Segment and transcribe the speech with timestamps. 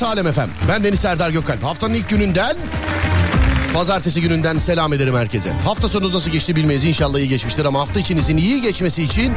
[0.00, 0.50] Burası Alem Efem.
[0.68, 1.62] Ben Deniz Serdar Gökalp.
[1.62, 2.56] Haftanın ilk gününden
[3.74, 5.52] Pazartesi gününden selam ederim herkese.
[5.52, 6.84] Hafta sonu nasıl geçti bilmeyiz.
[6.84, 9.32] İnşallah iyi geçmiştir ama hafta içinizin iyi geçmesi için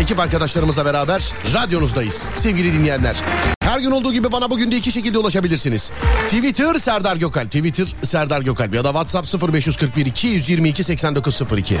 [0.00, 2.28] ekip arkadaşlarımızla beraber radyonuzdayız.
[2.34, 3.16] Sevgili dinleyenler.
[3.64, 5.92] Her gün olduğu gibi bana bugün de iki şekilde ulaşabilirsiniz.
[6.32, 11.78] Twitter Serdar Gökalp, Twitter Serdar Gökalp ya da WhatsApp 0541 222 8902.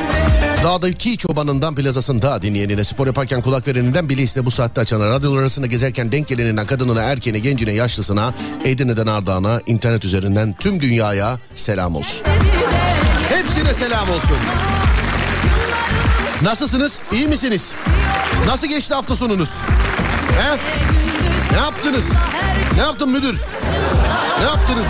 [0.62, 6.12] Dağdaki çobanından plazasında dinleyenine spor yaparken kulak vereninden bileğisine bu saatte açana radyolar arasında gezerken
[6.12, 12.26] denk geleninden kadınına erkeğine gencine yaşlısına Edirne'den Ardahan'a internet üzerinden tüm dünyaya selam olsun.
[13.28, 14.36] Hepsine selam olsun.
[16.42, 17.00] Nasılsınız?
[17.12, 17.72] İyi misiniz?
[18.46, 19.50] Nasıl geçti hafta sonunuz?
[20.40, 20.58] He?
[21.52, 22.12] Ne yaptınız?
[22.76, 23.44] Ne yaptın müdür?
[24.40, 24.86] Ne yaptınız?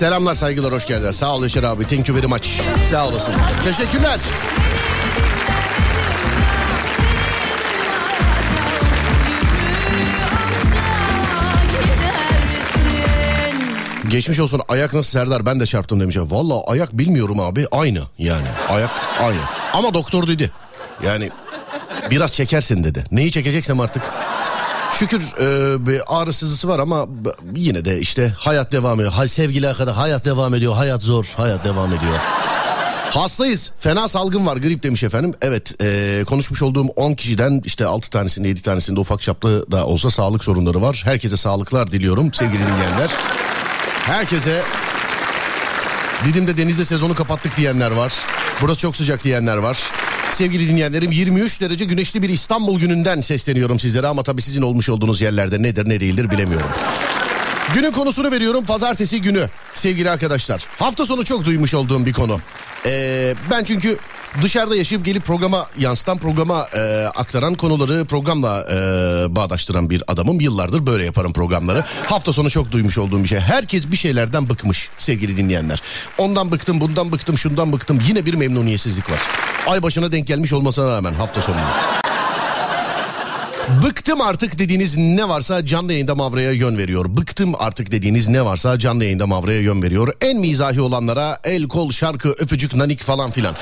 [0.00, 1.10] Selamlar saygılar hoş geldin.
[1.10, 1.86] Sağ ol Yaşar abi.
[1.86, 2.48] Thank you very much.
[2.90, 3.34] Sağ olasın.
[3.64, 4.20] Teşekkürler.
[14.08, 16.16] Geçmiş olsun ayak nasıl Serdar ben de çarptım demiş.
[16.20, 18.90] Valla ayak bilmiyorum abi aynı yani ayak
[19.22, 19.40] aynı.
[19.72, 20.50] Ama doktor dedi
[21.04, 21.30] yani
[22.10, 23.04] biraz çekersin dedi.
[23.10, 24.02] Neyi çekeceksem artık.
[25.00, 27.06] Şükür e, bir ağrı sızısı var ama
[27.54, 29.12] yine de işte hayat devam ediyor.
[29.12, 30.74] Hay sevgili arkadaş hayat devam ediyor.
[30.74, 31.34] Hayat zor.
[31.36, 32.18] Hayat devam ediyor.
[33.10, 33.72] Hastayız.
[33.80, 34.56] Fena salgın var.
[34.56, 35.34] Grip demiş efendim.
[35.42, 40.10] Evet e, konuşmuş olduğum 10 kişiden işte 6 tanesinde 7 tanesinde ufak çaplı da olsa
[40.10, 41.02] sağlık sorunları var.
[41.04, 43.10] Herkese sağlıklar diliyorum sevgili dinleyenler.
[44.02, 44.62] Herkese
[46.24, 48.12] Didim'de denizde sezonu kapattık diyenler var.
[48.62, 49.78] Burası çok sıcak diyenler var.
[50.40, 55.20] Sevgili dinleyenlerim 23 derece güneşli bir İstanbul gününden sesleniyorum sizlere ama tabii sizin olmuş olduğunuz
[55.20, 56.66] yerlerde nedir ne değildir bilemiyorum.
[57.74, 60.66] Günün konusunu veriyorum pazartesi günü sevgili arkadaşlar.
[60.78, 62.40] Hafta sonu çok duymuş olduğum bir konu.
[62.86, 63.98] Ee, ben çünkü
[64.42, 68.76] dışarıda yaşayıp gelip programa yansıtan programa e, aktaran konuları programla e,
[69.36, 70.40] bağdaştıran bir adamım.
[70.40, 71.84] Yıllardır böyle yaparım programları.
[72.04, 73.40] Hafta sonu çok duymuş olduğum bir şey.
[73.40, 75.82] Herkes bir şeylerden bıkmış sevgili dinleyenler.
[76.18, 79.20] Ondan bıktım bundan bıktım şundan bıktım yine bir memnuniyetsizlik var.
[79.66, 82.09] Ay başına denk gelmiş olmasına rağmen hafta sonunda.
[83.70, 87.04] Bıktım artık dediğiniz ne varsa canlı yayında Mavra'ya yön veriyor.
[87.08, 90.14] Bıktım artık dediğiniz ne varsa canlı yayında Mavra'ya yön veriyor.
[90.20, 93.56] En mizahi olanlara el kol şarkı öpücük nanik falan filan.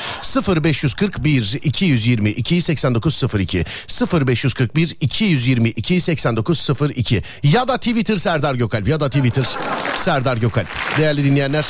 [0.65, 3.65] 0541 222 8902
[4.13, 9.47] 0541 222 8902 ya da Twitter Serdar Gökalp ya da Twitter
[9.97, 10.69] Serdar Gökalp.
[10.99, 11.67] Değerli dinleyenler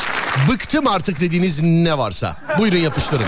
[0.50, 3.26] bıktım artık dediğiniz ne varsa buyurun yapıştırın.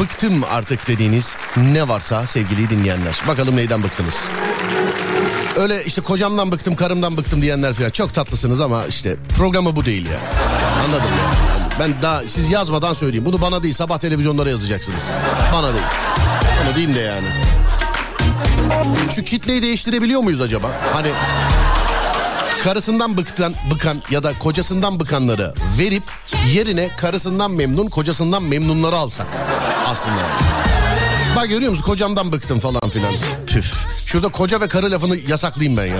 [0.00, 3.22] Bıktım artık dediğiniz ne varsa sevgili dinleyenler.
[3.28, 4.14] Bakalım neyden bıktınız?
[5.56, 10.06] Öyle işte kocamdan bıktım, karımdan bıktım diyenler falan çok tatlısınız ama işte programı bu değil
[10.06, 10.18] ya.
[10.84, 11.58] Anladım ya.
[11.80, 13.24] Ben daha siz yazmadan söyleyeyim.
[13.26, 15.10] Bunu bana değil sabah televizyonlara yazacaksınız.
[15.52, 15.84] Bana değil.
[16.66, 17.26] Onu diyeyim de yani.
[19.14, 20.68] Şu kitleyi değiştirebiliyor muyuz acaba?
[20.92, 21.08] Hani
[22.64, 26.02] karısından bıktan, bıkan ya da kocasından bıkanları verip
[26.54, 29.26] yerine karısından memnun, kocasından memnunları alsak
[29.86, 30.22] aslında.
[31.36, 33.12] Bak görüyor musun kocamdan bıktım falan filan.
[33.46, 33.86] Püf.
[34.06, 35.96] Şurada koca ve karı lafını yasaklayayım ben ya.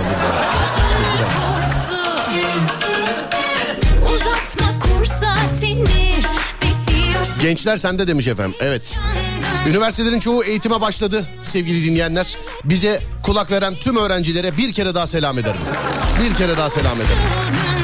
[7.42, 8.56] Gençler sende demiş efendim.
[8.60, 8.98] Evet.
[9.68, 12.36] Üniversitelerin çoğu eğitime başladı sevgili dinleyenler.
[12.64, 15.60] Bize kulak veren tüm öğrencilere bir kere daha selam ederim.
[16.22, 17.77] Bir kere daha selam ederim.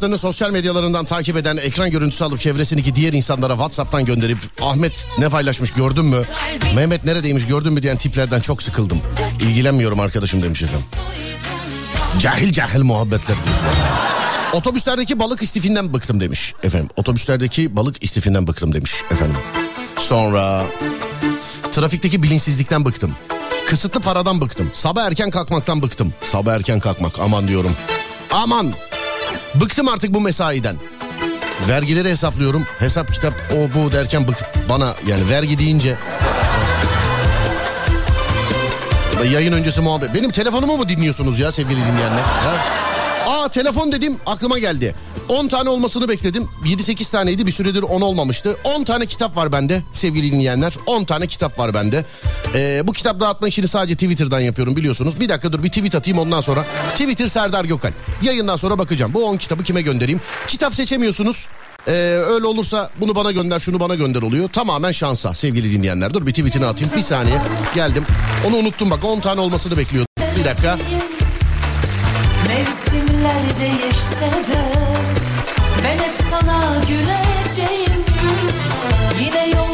[0.00, 5.28] Hayatlarını sosyal medyalarından takip eden ekran görüntüsü alıp çevresindeki diğer insanlara WhatsApp'tan gönderip Ahmet ne
[5.28, 6.22] paylaşmış gördün mü?
[6.74, 9.00] Mehmet neredeymiş gördün mü diyen tiplerden çok sıkıldım.
[9.40, 10.86] İlgilenmiyorum arkadaşım demiş efendim.
[12.18, 13.36] Cahil cahil muhabbetler.
[14.52, 16.88] Otobüslerdeki balık istifinden bıktım demiş efendim.
[16.96, 19.36] Otobüslerdeki balık istifinden bıktım demiş efendim.
[19.98, 20.64] Sonra
[21.72, 23.14] trafikteki bilinçsizlikten bıktım.
[23.68, 24.70] Kısıtlı paradan bıktım.
[24.74, 26.14] Sabah erken kalkmaktan bıktım.
[26.24, 27.72] Sabah erken kalkmak aman diyorum.
[28.30, 28.72] Aman
[29.54, 30.76] bıktım artık bu mesaiden.
[31.68, 32.66] Vergileri hesaplıyorum.
[32.78, 34.36] Hesap kitap o bu derken bık
[34.68, 35.96] bana yani vergi deyince
[39.32, 40.14] Yayın öncesi muhabbet.
[40.14, 42.18] Benim telefonumu mu dinliyorsunuz ya sevgili dinleyenler?
[42.18, 42.54] Ya.
[43.28, 44.94] Aa telefon dedim aklıma geldi.
[45.30, 46.48] 10 tane olmasını bekledim.
[46.64, 48.56] 7-8 taneydi bir süredir 10 olmamıştı.
[48.64, 50.74] 10 tane kitap var bende sevgili dinleyenler.
[50.86, 52.04] 10 tane kitap var bende.
[52.54, 55.20] Ee, bu kitap dağıtma işini sadece Twitter'dan yapıyorum biliyorsunuz.
[55.20, 56.66] Bir dakika dur bir tweet atayım ondan sonra.
[56.92, 57.92] Twitter Serdar Gökal.
[58.22, 59.14] Yayından sonra bakacağım.
[59.14, 60.20] Bu 10 kitabı kime göndereyim?
[60.48, 61.48] Kitap seçemiyorsunuz.
[61.86, 61.92] Ee,
[62.28, 64.48] öyle olursa bunu bana gönder şunu bana gönder oluyor.
[64.48, 66.14] Tamamen şansa sevgili dinleyenler.
[66.14, 67.38] Dur bir tweetini atayım bir saniye.
[67.74, 68.04] Geldim.
[68.46, 70.14] Onu unuttum bak 10 tane olmasını bekliyordum.
[70.40, 70.78] Bir dakika.
[72.48, 74.89] Mevsimler değişse de
[75.84, 78.04] Ben hep sana güleceğim.
[79.20, 79.69] Yine yollar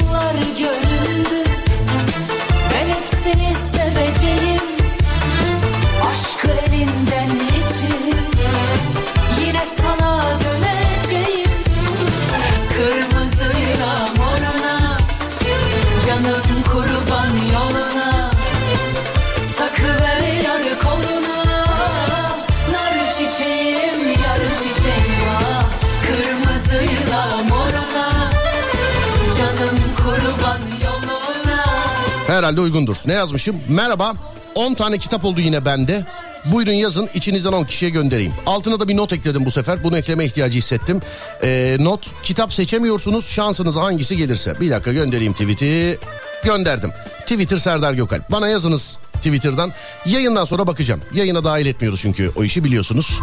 [32.36, 32.96] Herhalde uygundur.
[33.06, 33.56] Ne yazmışım?
[33.68, 34.14] Merhaba.
[34.54, 36.04] 10 tane kitap oldu yine bende.
[36.52, 38.32] Buyurun yazın içinizden 10 kişiye göndereyim.
[38.46, 39.84] Altına da bir not ekledim bu sefer.
[39.84, 41.00] Bunu ekleme ihtiyacı hissettim.
[41.42, 44.60] Ee, not kitap seçemiyorsunuz şansınız hangisi gelirse.
[44.60, 45.98] Bir dakika göndereyim tweet'i.
[46.44, 46.90] Gönderdim.
[47.20, 48.20] Twitter Serdar Gökal.
[48.30, 49.72] Bana yazınız Twitter'dan.
[50.06, 51.00] Yayından sonra bakacağım.
[51.14, 53.20] Yayına dahil etmiyoruz çünkü o işi biliyorsunuz.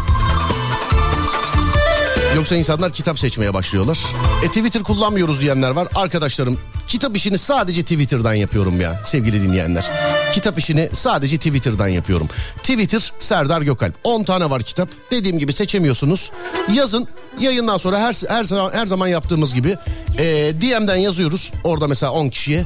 [2.34, 3.98] Yoksa insanlar kitap seçmeye başlıyorlar.
[4.44, 5.88] E Twitter kullanmıyoruz diyenler var.
[5.94, 9.90] Arkadaşlarım kitap işini sadece Twitter'dan yapıyorum ya sevgili dinleyenler.
[10.32, 12.28] Kitap işini sadece Twitter'dan yapıyorum.
[12.56, 13.94] Twitter Serdar Gökalp.
[14.04, 14.88] 10 tane var kitap.
[15.10, 16.30] Dediğim gibi seçemiyorsunuz.
[16.72, 17.08] Yazın
[17.40, 19.76] yayından sonra her her zaman her zaman yaptığımız gibi
[20.18, 20.24] e,
[20.60, 21.52] DM'den yazıyoruz.
[21.64, 22.64] Orada mesela 10 kişiye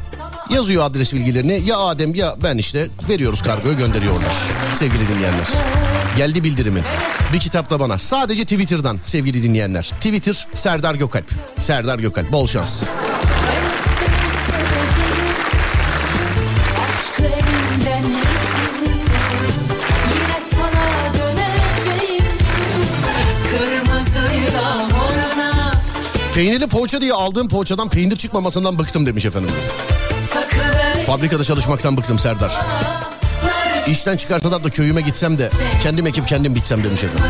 [0.50, 1.62] yazıyor adres bilgilerini.
[1.66, 4.32] Ya Adem ya ben işte veriyoruz kargoyu gönderiyorlar
[4.78, 5.46] sevgili dinleyenler.
[6.18, 6.80] Geldi bildirimi.
[7.32, 7.98] Bir kitap da bana.
[7.98, 9.82] Sadece Twitter'dan sevgili dinleyenler.
[9.82, 11.25] Twitter Serdar Gökalp.
[11.58, 12.32] Serdar Gökalp.
[12.32, 12.82] Bol şans.
[26.34, 29.50] Peynirli poğaça diye aldığım poğaçadan peynir çıkmamasından bıktım demiş efendim.
[31.06, 32.60] Fabrikada çalışmaktan bıktım Serdar.
[33.90, 35.50] İşten çıkarsalar da köyüme gitsem de
[35.83, 37.25] kendim ekip kendim bitsem demiş efendim.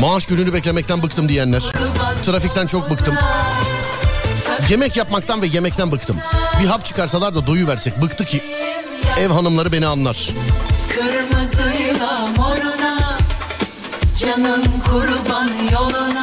[0.00, 1.62] Maaş gününü beklemekten bıktım diyenler.
[2.22, 3.14] Trafikten çok bıktım.
[4.68, 6.16] Yemek yapmaktan ve yemekten bıktım.
[6.62, 8.02] Bir hap çıkarsalar da doyu versek.
[8.02, 8.44] Bıktı ki
[9.20, 10.30] ev hanımları beni anlar.
[10.88, 13.18] Kırmızıyla moruna
[14.20, 16.17] Canım kurban yoluna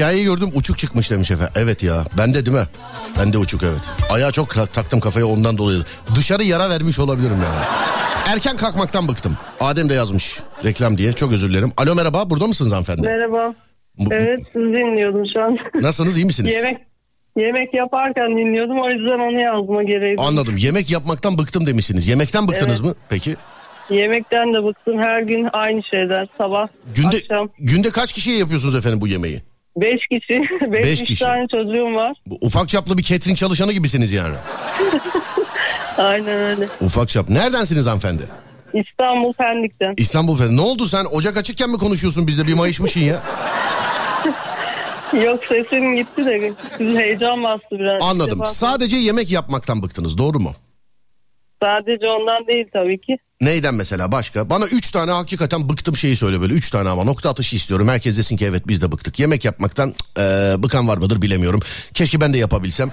[0.00, 1.52] Hikayeyi gördüm uçuk çıkmış demiş efendim.
[1.56, 2.64] Evet ya bende değil mi?
[3.18, 3.90] Bende uçuk evet.
[4.10, 5.82] Ayağa çok tak- taktım kafaya ondan dolayı.
[6.14, 7.64] Dışarı yara vermiş olabilirim yani.
[8.28, 9.36] Erken kalkmaktan bıktım.
[9.60, 11.12] Adem de yazmış reklam diye.
[11.12, 11.72] Çok özür dilerim.
[11.76, 13.02] Alo merhaba burada mısınız hanımefendi?
[13.02, 13.54] Merhaba.
[13.98, 15.58] Bu- Evet sizi dinliyordum şu an.
[15.74, 16.54] Nasılsınız iyi misiniz?
[16.54, 16.78] yemek
[17.36, 20.16] yemek yaparken dinliyordum o yüzden onu yazma gereği.
[20.18, 20.56] Anladım.
[20.56, 22.08] Yemek yapmaktan bıktım demişsiniz.
[22.08, 23.36] Yemekten bıktınız mı peki?
[23.90, 27.48] Yemekten de bıktım her gün aynı şeyler sabah Günde akşam.
[27.58, 29.42] günde kaç kişiye yapıyorsunuz efendim bu yemeği?
[29.76, 30.40] Beş kişi.
[30.72, 31.24] Beş, Beş kişi.
[31.24, 32.12] tane çocuğum var.
[32.40, 34.34] Ufak çaplı bir catering çalışanı gibisiniz yani.
[35.98, 36.68] Aynen öyle.
[36.80, 37.28] Ufak çap.
[37.28, 38.22] Neredensiniz hanımefendi?
[38.74, 39.94] İstanbul Pendik'ten.
[39.96, 40.56] İstanbul Efendi.
[40.56, 43.22] Ne oldu sen ocak açıkken mi konuşuyorsun bizle bir mayışmışsın ya?
[45.24, 48.02] Yok sesim gitti de heyecan bastı biraz.
[48.02, 48.40] Anladım.
[48.44, 50.54] Sadece yemek yapmaktan bıktınız doğru mu?
[51.62, 53.16] Sadece ondan değil tabii ki.
[53.40, 54.50] Neyden mesela başka?
[54.50, 56.54] Bana üç tane hakikaten bıktım şeyi söyle böyle.
[56.54, 57.88] Üç tane ama nokta atışı istiyorum.
[57.88, 59.18] Herkes desin ki evet biz de bıktık.
[59.20, 61.60] Yemek yapmaktan eee, bıkan var mıdır bilemiyorum.
[61.94, 62.90] Keşke ben de yapabilsem.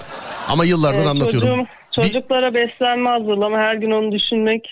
[0.48, 1.50] Ama yıllardır Ee, anlatıyorum.
[1.50, 1.68] çocuğum-
[2.02, 4.68] çocuklara beslenme hazırlama her gün onu düşünmek.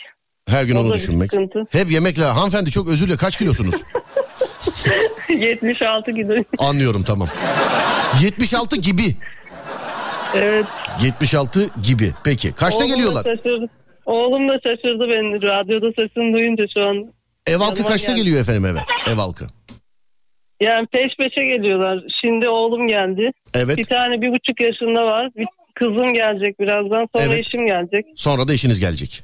[0.50, 1.32] Her gün o onu bir düşünmek.
[1.32, 1.66] sıkıntı.
[1.70, 2.24] Hep yemekle.
[2.24, 3.20] Hanımefendi çok özür dilerim.
[3.20, 3.75] Kaç kilosunuz?
[5.30, 6.44] 76 gidiyor.
[6.58, 7.28] Anlıyorum tamam.
[8.22, 9.16] 76 gibi.
[10.36, 10.66] Evet.
[11.04, 12.12] 76 gibi.
[12.24, 12.52] Peki.
[12.52, 13.24] Kaçta Oğlum geliyorlar?
[13.24, 13.70] şaşırdı.
[14.06, 16.96] Oğlum da şaşırdı beni radyoda sesini duyunca şu an.
[17.48, 18.24] Ev halkı Yanıma kaçta geldi.
[18.24, 18.80] geliyor efendim eve?
[19.12, 19.46] Ev halkı.
[20.62, 22.04] Yani peş peşe geliyorlar.
[22.26, 23.32] Şimdi oğlum geldi.
[23.54, 23.78] Evet.
[23.78, 25.30] Bir tane bir buçuk yaşında var.
[25.36, 25.46] Bir
[25.76, 27.08] kızım gelecek birazdan.
[27.16, 27.40] Sonra Evet.
[27.40, 28.06] eşim gelecek.
[28.16, 29.24] Sonra da işiniz gelecek.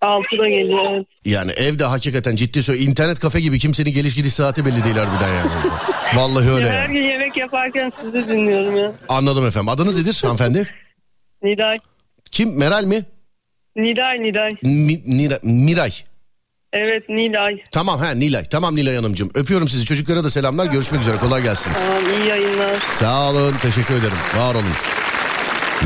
[0.00, 0.84] Altıda geliyor.
[0.90, 1.06] Evet.
[1.24, 5.28] Yani evde hakikaten ciddi söyle internet kafe gibi kimsenin geliş gidiş saati belli değil harbiden
[5.38, 5.50] yani.
[6.14, 6.94] Vallahi öyle Her yani.
[6.98, 8.92] gün yemek yaparken sizi dinliyorum ya.
[9.08, 9.68] Anladım efendim.
[9.68, 10.66] Adınız nedir hanımefendi?
[11.42, 11.76] Nilay.
[12.32, 12.58] Kim?
[12.58, 13.02] Meral mi?
[13.76, 14.50] Nilay Nilay.
[14.62, 15.92] Mi- Nira- Miray.
[16.72, 17.62] Evet Nilay.
[17.72, 18.44] Tamam ha Nilay.
[18.44, 19.30] Tamam Nilay Hanımcığım.
[19.34, 19.84] Öpüyorum sizi.
[19.84, 20.66] Çocuklara da selamlar.
[20.66, 21.16] Görüşmek üzere.
[21.16, 21.72] Kolay gelsin.
[21.72, 22.76] Tamam iyi yayınlar.
[22.98, 23.54] Sağ olun.
[23.62, 24.16] Teşekkür ederim.
[24.36, 24.64] Var olun.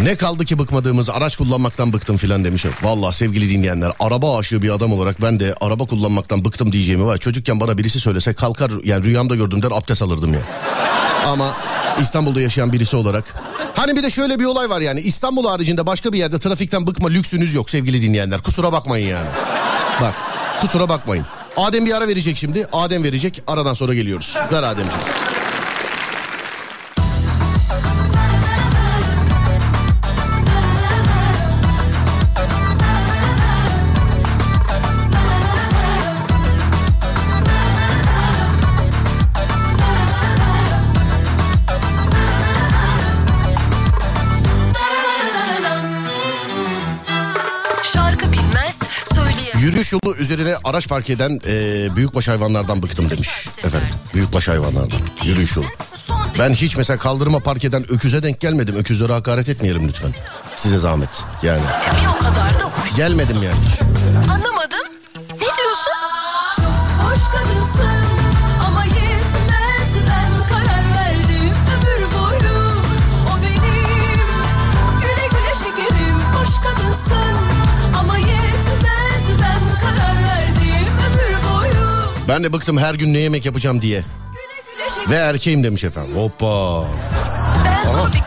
[0.03, 2.67] Ne kaldı ki bıkmadığımız araç kullanmaktan bıktım filan demiş.
[2.83, 7.19] Vallahi sevgili dinleyenler araba aşığı bir adam olarak ben de araba kullanmaktan bıktım diyeceğimi var.
[7.19, 10.41] Çocukken bana birisi söylese kalkar yani rüyamda gördüm der abdest alırdım ya.
[11.27, 11.55] Ama
[12.01, 13.25] İstanbul'da yaşayan birisi olarak.
[13.75, 17.09] Hani bir de şöyle bir olay var yani İstanbul haricinde başka bir yerde trafikten bıkma
[17.09, 18.43] lüksünüz yok sevgili dinleyenler.
[18.43, 19.29] Kusura bakmayın yani.
[20.01, 20.15] Bak
[20.61, 21.27] kusura bakmayın.
[21.57, 22.67] Adem bir ara verecek şimdi.
[22.73, 23.43] Adem verecek.
[23.47, 24.37] Aradan sonra geliyoruz.
[24.53, 25.34] Ver Ademciğim.
[49.85, 53.49] Yürüyüş yolu üzerine araç park eden e, büyükbaş hayvanlardan bıktım demiş.
[53.65, 55.67] Efendim büyükbaş hayvanlardan yürüyüş yolu.
[56.39, 58.77] Ben hiç mesela kaldırıma park eden öküze denk gelmedim.
[58.77, 60.11] Öküzlere hakaret etmeyelim lütfen.
[60.57, 61.63] Size zahmet yani.
[62.97, 63.57] Gelmedim yani
[82.29, 84.03] Ben de bıktım her gün ne yemek yapacağım diye.
[85.11, 86.17] Ve erkeğim demiş efendim.
[86.17, 86.47] Hoppa.
[86.47, 86.85] Aha,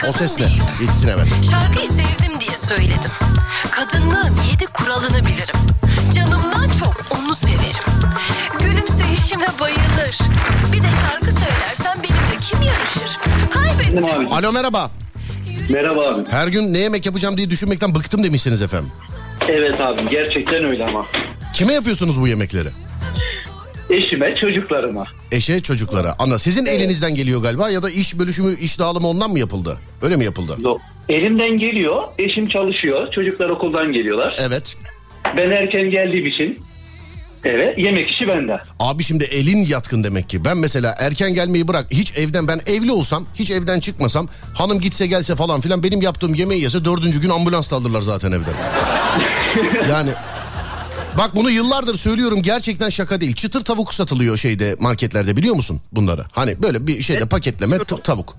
[0.07, 0.49] o sesle.
[0.79, 1.25] Gitsin hemen.
[1.51, 3.11] Şarkıyı sevdim diye söyledim.
[3.71, 5.55] Kadınlığın yedi kuralını bilirim.
[6.15, 7.85] Canımdan çok onu severim.
[8.59, 10.17] Gülümseyişime bayılır.
[10.73, 13.17] Bir de şarkı söylersen benimle kim yarışır?
[13.49, 14.33] Kaybettim.
[14.33, 14.91] Alo merhaba.
[15.69, 16.21] Merhaba abi.
[16.31, 18.89] Her gün ne yemek yapacağım diye düşünmekten bıktım demişsiniz efendim.
[19.49, 21.05] Evet abi gerçekten öyle ama.
[21.53, 22.69] Kime yapıyorsunuz bu yemekleri?
[23.89, 25.05] Eşime, çocuklarıma.
[25.31, 26.15] Eşe çocuklara.
[26.19, 29.77] Ana sizin elinizden geliyor galiba ya da iş bölüşümü iş dağılımı ondan mı yapıldı?
[30.01, 30.55] Öyle mi yapıldı?
[30.61, 30.79] Do-
[31.09, 34.35] Elimden geliyor, eşim çalışıyor, çocuklar okuldan geliyorlar.
[34.39, 34.75] Evet.
[35.37, 36.59] Ben erken geldiğim için
[37.45, 38.57] evet yemek işi bende.
[38.79, 40.45] Abi şimdi elin yatkın demek ki.
[40.45, 41.85] Ben mesela erken gelmeyi bırak.
[41.91, 46.33] Hiç evden ben evli olsam hiç evden çıkmasam hanım gitse gelse falan filan benim yaptığım
[46.33, 48.53] yemeği yese dördüncü gün ambulans alırlar zaten evden.
[49.89, 50.09] yani
[51.17, 53.35] bak bunu yıllardır söylüyorum gerçekten şaka değil.
[53.35, 56.25] Çıtır tavuk satılıyor şeyde marketlerde biliyor musun bunları?
[56.31, 58.37] Hani böyle bir şeyde paketleme t- tavuk.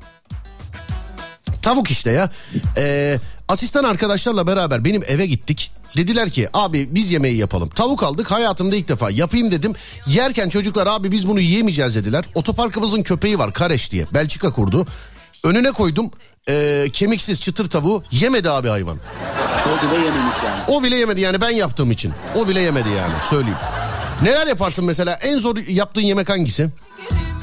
[1.62, 2.30] Tavuk işte ya.
[2.76, 5.70] Ee, asistan arkadaşlarla beraber benim eve gittik.
[5.96, 7.68] Dediler ki abi biz yemeği yapalım.
[7.68, 9.72] Tavuk aldık hayatımda ilk defa yapayım dedim.
[10.06, 12.24] Yerken çocuklar abi biz bunu yiyemeyeceğiz dediler.
[12.34, 14.06] Otoparkımızın köpeği var Kareş diye.
[14.14, 14.86] Belçika kurdu.
[15.44, 16.10] Önüne koydum
[16.48, 18.96] ee, kemiksiz çıtır tavuğu yemedi abi hayvan.
[19.66, 20.62] O bile yememiş yani.
[20.68, 22.12] O bile yemedi yani ben yaptığım için.
[22.36, 23.58] O bile yemedi yani söyleyeyim.
[24.22, 26.68] Neler yaparsın mesela en zor yaptığın yemek hangisi?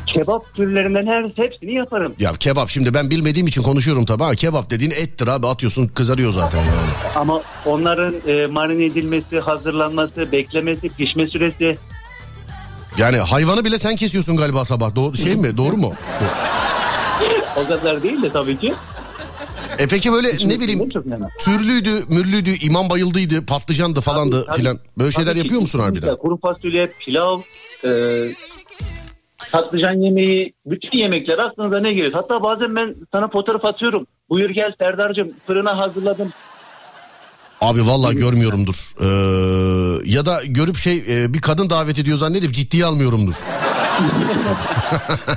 [0.06, 2.16] Kebap türlerinden her hepsini yaparım.
[2.20, 6.60] Ya kebap şimdi ben bilmediğim için konuşuyorum tabii kebap dediğin ettir abi atıyorsun kızarıyor zaten
[6.60, 6.92] yani.
[7.16, 11.78] Ama onların e, marine edilmesi, hazırlanması, beklemesi, pişme süresi
[12.98, 14.96] Yani hayvanı bile sen kesiyorsun galiba sabah.
[14.96, 15.58] Doğru, şey mi?
[15.58, 15.94] Doğru mu?
[17.58, 18.74] o kadar değil de tabii ki.
[19.80, 20.90] E peki böyle ne bileyim
[21.40, 24.80] türlüydü, mürlüydü, imam bayıldıydı, patlıcandı falandı Tabii, filan.
[24.98, 26.16] Böyle şeyler tabii ki, yapıyor musun harbiden?
[26.16, 27.40] Kuru fasulye, pilav,
[27.86, 27.90] e,
[29.52, 32.14] patlıcan yemeği, bütün yemekler aklınıza ne gelir?
[32.14, 34.08] Hatta bazen ben sana fotoğraf atıyorum.
[34.30, 36.30] Buyur gel Serdar'cığım fırına hazırladım.
[37.62, 38.76] Abi vallahi görmüyorumdur.
[39.00, 39.06] Ee,
[40.12, 43.34] ya da görüp şey e, bir kadın davet ediyor zannedip ciddiye almıyorumdur.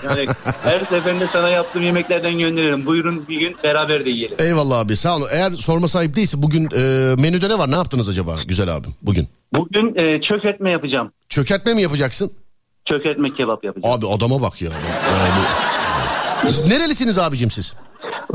[0.04, 0.26] Yani
[0.62, 2.86] her seferinde sana yaptığım yemeklerden gönderirim.
[2.86, 4.36] Buyurun bir gün beraber de yiyelim.
[4.38, 5.28] Eyvallah abi sağ olun.
[5.32, 7.70] Eğer sorma sahip değilse bugün e, menüde ne var?
[7.70, 9.28] Ne yaptınız acaba güzel abim bugün?
[9.52, 11.12] Bugün e, çökertme yapacağım.
[11.28, 12.32] Çökertme mi yapacaksın?
[12.88, 13.94] Çökertme kebap yapacağım.
[13.94, 14.70] Abi adama bak ya.
[16.44, 17.74] Yani nerelisiniz abicim siz?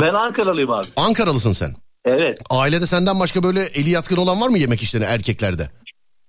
[0.01, 0.85] Ben Ankaralıyım abi.
[0.95, 1.75] Ankaralısın sen.
[2.05, 2.35] Evet.
[2.49, 5.69] Ailede senden başka böyle eli yatkın olan var mı yemek işlerine erkeklerde?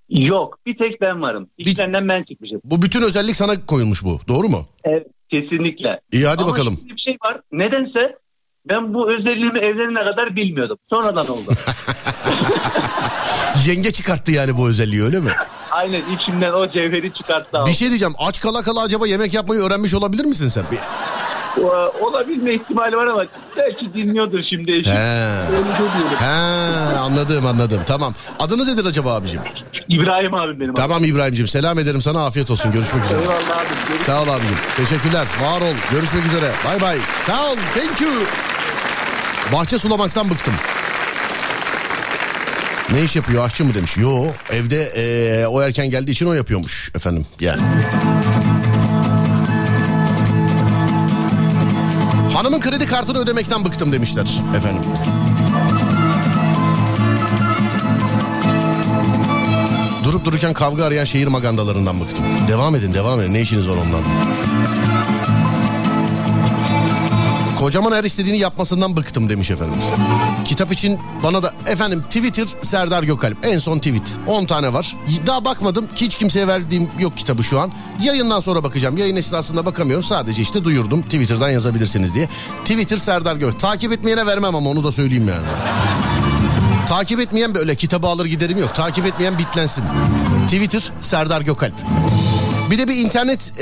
[0.08, 1.48] Yok bir tek ben varım.
[1.58, 2.60] İşlerinden ben çıkmışım.
[2.64, 4.20] Bu bütün özellik sana koyulmuş bu.
[4.28, 4.66] Doğru mu?
[4.84, 6.00] Evet kesinlikle.
[6.12, 6.76] İyi hadi Ama bakalım.
[6.80, 7.40] şimdi bir şey var.
[7.52, 8.16] Nedense
[8.68, 10.78] ben bu özelliğimi evlenene kadar bilmiyordum.
[10.90, 11.50] Sonradan oldu.
[13.66, 15.30] Yenge çıkarttı yani bu özelliği öyle mi?
[15.70, 17.58] Aynen içimden o cevheri çıkarttı.
[17.58, 17.70] abi.
[17.70, 18.14] Bir şey diyeceğim.
[18.18, 20.64] Aç kala kala acaba yemek yapmayı öğrenmiş olabilir misin sen?
[20.72, 20.78] Bir...
[22.00, 23.22] Olabilme ihtimali var ama
[23.56, 24.92] belki dinliyordur şimdi eşim.
[24.92, 25.30] He.
[25.50, 25.66] Diyorum.
[26.18, 26.26] He
[26.98, 27.80] anladım anladım.
[27.86, 28.14] Tamam.
[28.38, 29.40] Adınız nedir acaba abicim?
[29.88, 30.74] İbrahim abim benim.
[30.74, 32.72] Tamam İbrahim'cim selam ederim sana afiyet olsun.
[32.72, 33.20] Görüşmek üzere.
[33.20, 33.68] Eyvallah abi.
[33.88, 34.06] Görüşürüz.
[34.06, 34.56] Sağ ol abicim.
[34.76, 35.26] Teşekkürler.
[35.42, 35.74] Var ol.
[35.92, 36.50] Görüşmek üzere.
[36.66, 36.96] Bay bay.
[37.26, 37.56] Sağ ol.
[37.74, 38.10] Thank you.
[39.52, 40.54] Bahçe sulamaktan bıktım.
[42.92, 43.96] Ne iş yapıyor aşçı mı demiş.
[43.96, 47.60] Yo evde eee, o erken geldiği için o yapıyormuş efendim yani.
[52.34, 54.82] Hanımın kredi kartını ödemekten bıktım demişler efendim.
[60.04, 62.24] Durup dururken kavga arayan şehir magandalarından bıktım.
[62.48, 64.02] Devam edin devam edin ne işiniz var ondan.
[67.58, 69.84] Kocaman her istediğini yapmasından bıktım demiş efendimiz.
[70.44, 74.96] Kitap için bana da efendim Twitter Serdar Gökalp en son tweet 10 tane var.
[75.26, 77.72] Daha bakmadım hiç kimseye verdiğim yok kitabı şu an.
[78.02, 78.96] Yayından sonra bakacağım.
[78.96, 80.04] Yayın esnasında bakamıyorum.
[80.04, 82.28] Sadece işte duyurdum Twitter'dan yazabilirsiniz diye.
[82.64, 83.60] Twitter Serdar Gökalp.
[83.60, 85.46] Takip etmeyene vermem ama onu da söyleyeyim yani.
[86.88, 88.74] Takip etmeyen böyle kitabı alır giderim yok.
[88.74, 89.84] Takip etmeyen bitlensin.
[90.48, 91.74] Twitter Serdar Gökalp.
[92.70, 93.52] Bir de bir internet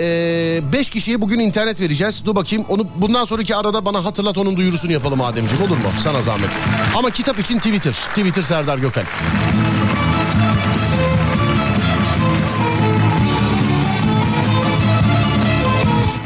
[0.73, 2.23] 5 kişiye bugün internet vereceğiz.
[2.27, 5.83] Dur bakayım onu bundan sonraki arada bana hatırlat onun duyurusunu yapalım Ademciğim olur mu?
[6.05, 6.51] Sana zahmet.
[6.99, 7.93] Ama kitap için Twitter.
[7.93, 9.07] Twitter Serdar Gökalp.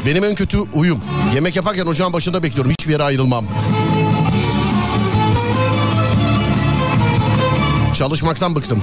[0.05, 0.99] Benim en kötü uyum.
[1.35, 2.71] Yemek yaparken ocağın başında bekliyorum.
[2.71, 3.45] Hiçbir yere ayrılmam.
[7.93, 8.81] Çalışmaktan bıktım.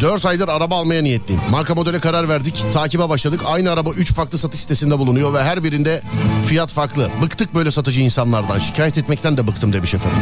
[0.00, 1.42] 4 aydır araba almaya niyetliyim.
[1.50, 2.64] Marka modele karar verdik.
[2.72, 3.40] Takibe başladık.
[3.46, 6.02] Aynı araba 3 farklı satış sitesinde bulunuyor ve her birinde
[6.46, 7.10] fiyat farklı.
[7.22, 8.58] Bıktık böyle satıcı insanlardan.
[8.58, 10.18] Şikayet etmekten de bıktım demiş efendim.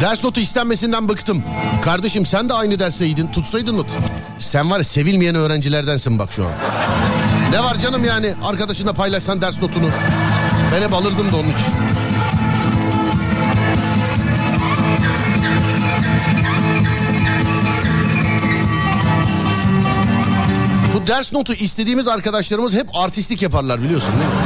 [0.00, 1.42] Ders notu istenmesinden bıktım.
[1.82, 3.26] Kardeşim sen de aynı dersteydin.
[3.26, 3.86] Tutsaydın not.
[4.38, 6.50] Sen var ya sevilmeyen öğrencilerdensin bak şu an.
[7.52, 9.88] Ne var canım yani arkadaşınla paylaşsan ders notunu.
[10.74, 11.99] Ben hep alırdım da onun için.
[21.10, 24.36] Ders notu istediğimiz arkadaşlarımız hep artistlik yaparlar biliyorsun değil mi?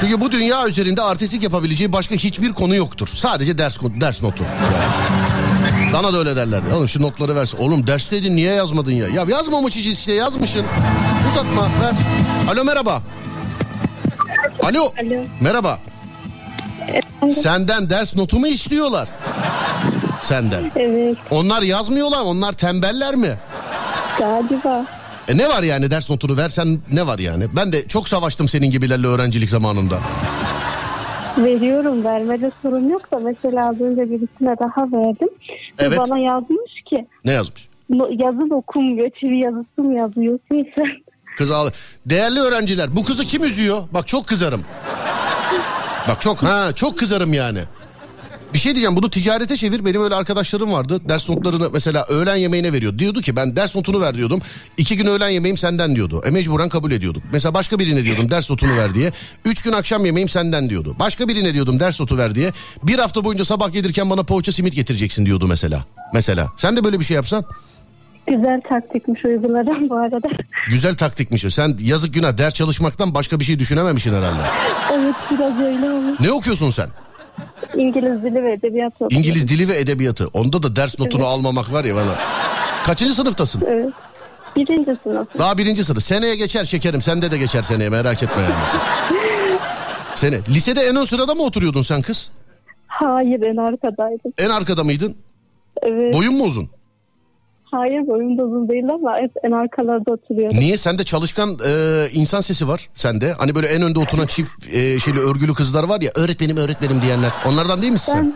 [0.00, 3.08] Çünkü bu dünya üzerinde artistlik yapabileceği başka hiçbir konu yoktur.
[3.14, 4.44] Sadece ders ders notu.
[4.44, 5.92] Yani.
[5.92, 6.74] Bana da öyle derlerdi.
[6.74, 7.58] Oğlum şu notları versin.
[7.58, 9.08] Oğlum dersteydin niye yazmadın ya?
[9.08, 10.64] Ya yazmamış hiç işte yazmışsın.
[11.30, 11.94] Uzatma ver.
[12.52, 13.02] Alo merhaba.
[14.62, 14.80] Alo.
[14.82, 15.24] Alo.
[15.40, 15.78] Merhaba.
[17.30, 19.08] Senden ders notu mu istiyorlar?
[20.22, 20.72] Senden.
[20.76, 22.20] Evet Onlar yazmıyorlar.
[22.20, 23.36] Onlar tembeller mi?
[24.18, 24.86] galiba.
[25.28, 27.44] E ne var yani ders notunu versen ne var yani?
[27.56, 29.98] Ben de çok savaştım senin gibilerle öğrencilik zamanında.
[31.38, 35.28] Veriyorum vermede sorun yok da mesela az önce birisine daha verdim.
[35.78, 35.98] Ve Evet.
[35.98, 37.68] Bana yazmış ki Ne yazmış?
[37.90, 40.84] "No- yazı okunmuyor çivi yazısı mı yazıyorsun sen?
[41.36, 41.72] Kız ağla.
[42.06, 43.82] Değerli öğrenciler bu kızı kim üzüyor?
[43.92, 44.64] Bak çok kızarım.
[46.08, 47.60] Bak çok ha çok kızarım yani.
[48.54, 49.84] Bir şey diyeceğim bunu ticarete çevir.
[49.84, 51.00] Benim öyle arkadaşlarım vardı.
[51.08, 52.98] Ders notlarını mesela öğlen yemeğine veriyor.
[52.98, 54.40] Diyordu ki ben ders notunu ver diyordum.
[54.76, 56.22] İki gün öğlen yemeğim senden diyordu.
[56.26, 57.22] E mecburen kabul ediyorduk.
[57.32, 59.12] Mesela başka birine diyordum ders notunu ver diye.
[59.44, 60.96] Üç gün akşam yemeğim senden diyordu.
[60.98, 62.52] Başka birine diyordum ders notu ver diye.
[62.82, 65.84] Bir hafta boyunca sabah gelirken bana poğaça simit getireceksin diyordu mesela.
[66.14, 66.48] Mesela.
[66.56, 67.44] Sen de böyle bir şey yapsan.
[68.26, 70.28] Güzel taktikmiş uygularım bu arada.
[70.68, 71.44] Güzel taktikmiş.
[71.54, 74.42] Sen yazık günah ders çalışmaktan başka bir şey düşünememişsin herhalde.
[74.94, 76.20] evet biraz öyle olmuş.
[76.20, 76.88] Ne okuyorsun sen?
[77.76, 79.16] İngiliz dili ve edebiyat okuyorum.
[79.18, 80.28] İngiliz dili ve edebiyatı.
[80.32, 82.14] Onda da ders notunu almamak var ya bana.
[82.86, 83.62] Kaçıncı sınıftasın?
[83.66, 83.88] Evet.
[84.56, 85.28] Birinci sınıf.
[85.38, 86.02] Daha birinci sınıf.
[86.02, 87.02] Seneye geçer şekerim.
[87.02, 88.54] Sende de geçer seneye merak etme yani.
[90.14, 90.40] Sene.
[90.48, 92.30] Lisede en ön sırada mı oturuyordun sen kız?
[92.86, 94.32] Hayır en arkadaydım.
[94.38, 95.16] En arkada mıydın?
[95.82, 96.14] Evet.
[96.14, 96.68] Boyun mu uzun?
[97.72, 100.56] Hayır boyum da uzun değil ama hep en arkalarda oturuyorum.
[100.56, 100.76] Niye?
[100.76, 101.72] Sende çalışkan e,
[102.14, 103.32] insan sesi var sende.
[103.32, 107.30] Hani böyle en önde oturan çift e, şeyli örgülü kızlar var ya öğretmenim öğretmenim diyenler.
[107.48, 108.32] Onlardan değil misin sen?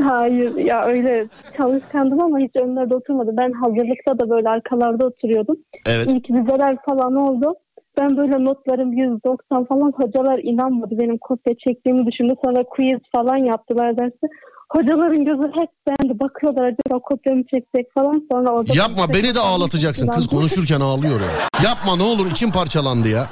[0.00, 3.36] Ben hayır ya öyle çalışkandım ama hiç önlerde oturmadım.
[3.36, 5.56] Ben hazırlıkta da böyle arkalarda oturuyordum.
[5.86, 6.06] Evet.
[6.12, 7.54] İlk vizeler falan oldu.
[7.98, 12.34] Ben böyle notlarım 190 falan hocalar inanmadı benim kopya çektiğimi düşündü.
[12.44, 14.26] Sonra quiz falan yaptılar dersi.
[14.72, 16.20] Hocaların gözü hep bendi.
[16.20, 18.26] Bakıyorlar acaba kopyamı çekecek falan.
[18.32, 21.26] Sonra orada Yapma beni de ağlatacaksın kız konuşurken ağlıyor ya.
[21.64, 23.26] Yapma ne olur içim parçalandı ya.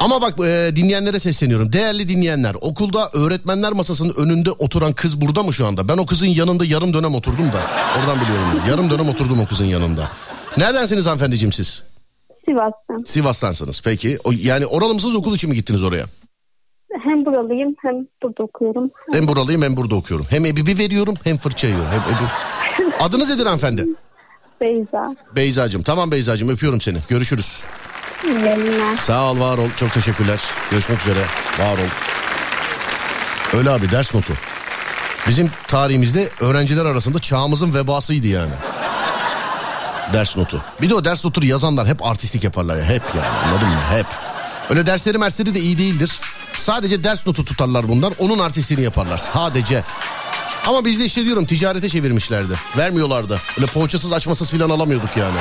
[0.00, 1.72] Ama bak e, dinleyenlere sesleniyorum.
[1.72, 5.88] Değerli dinleyenler okulda öğretmenler masasının önünde oturan kız burada mı şu anda?
[5.88, 7.60] Ben o kızın yanında yarım dönem oturdum da.
[8.00, 8.44] Oradan biliyorum.
[8.64, 8.70] ben.
[8.70, 10.08] Yarım dönem oturdum o kızın yanında.
[10.56, 11.82] Neredensiniz hanımefendiciğim siz?
[12.44, 13.02] Sivas'tan.
[13.04, 14.18] Sivas'tansınız peki.
[14.24, 16.04] O, yani oralı mısınız okul için mi gittiniz oraya?
[17.04, 18.90] Hem buralıyım hem burada okuyorum.
[19.12, 20.26] Hem buralıyım hem burada okuyorum.
[20.30, 21.88] Hem ebibi veriyorum hem fırça yiyorum.
[21.90, 22.92] Hem ebi...
[23.00, 23.88] Adınız nedir hanımefendi?
[24.60, 25.14] Beyza.
[25.36, 25.82] Beyzacığım.
[25.82, 26.98] Tamam Beyzacığım öpüyorum seni.
[27.08, 27.64] Görüşürüz.
[28.24, 28.96] Memnunlar.
[28.96, 29.68] Sağ ol var ol.
[29.76, 30.40] Çok teşekkürler.
[30.70, 31.20] Görüşmek üzere.
[31.58, 31.88] Var ol.
[33.58, 34.32] Öyle abi ders notu.
[35.28, 38.52] Bizim tarihimizde öğrenciler arasında çağımızın vebasıydı yani.
[40.12, 40.62] Ders notu.
[40.80, 42.84] Bir de o ders notunu yazanlar hep artistik yaparlar ya.
[42.84, 43.80] Hep yani anladın mı?
[43.90, 44.06] Hep.
[44.70, 46.20] Öyle dersleri mersleri de iyi değildir.
[46.54, 48.12] Sadece ders notu tutarlar bunlar.
[48.18, 49.18] Onun artistliğini yaparlar.
[49.18, 49.84] Sadece.
[50.66, 52.54] Ama bizde işte diyorum ticarete çevirmişlerdi.
[52.76, 53.40] Vermiyorlardı.
[53.58, 55.36] Öyle poğaçasız açmasız filan alamıyorduk yani.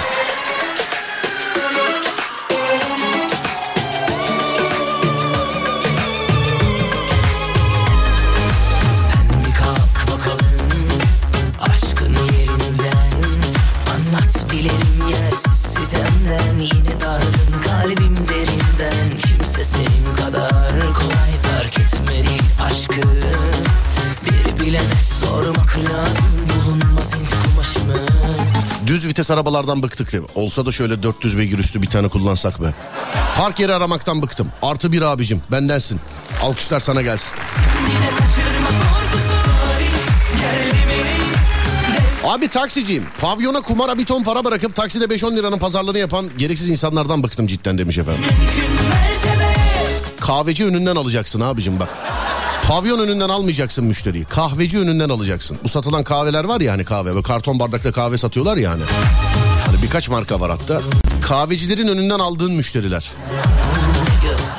[29.22, 30.22] Vites arabalardan bıktık mi?
[30.36, 32.74] Olsa da şöyle 400 beygir üstü bir tane kullansak be.
[33.36, 34.52] Park yeri aramaktan bıktım.
[34.62, 36.00] Artı bir abicim bendensin.
[36.42, 37.40] Alkışlar sana gelsin.
[42.24, 43.06] Abi taksiciyim.
[43.22, 47.78] Pavyona kumara bir ton para bırakıp takside 5-10 liranın pazarlığını yapan gereksiz insanlardan bıktım cidden
[47.78, 48.24] demiş efendim.
[50.20, 51.90] Kahveci önünden alacaksın abicim bak.
[52.72, 54.26] Pavyon önünden almayacaksın müşteriyi.
[54.26, 55.58] Kahveci önünden alacaksın.
[55.64, 57.10] Bu satılan kahveler var ya hani kahve.
[57.10, 58.82] Böyle karton bardakta kahve satıyorlar ya hani.
[59.66, 60.82] Hani birkaç marka var hatta.
[61.22, 63.12] Kahvecilerin önünden aldığın müşteriler.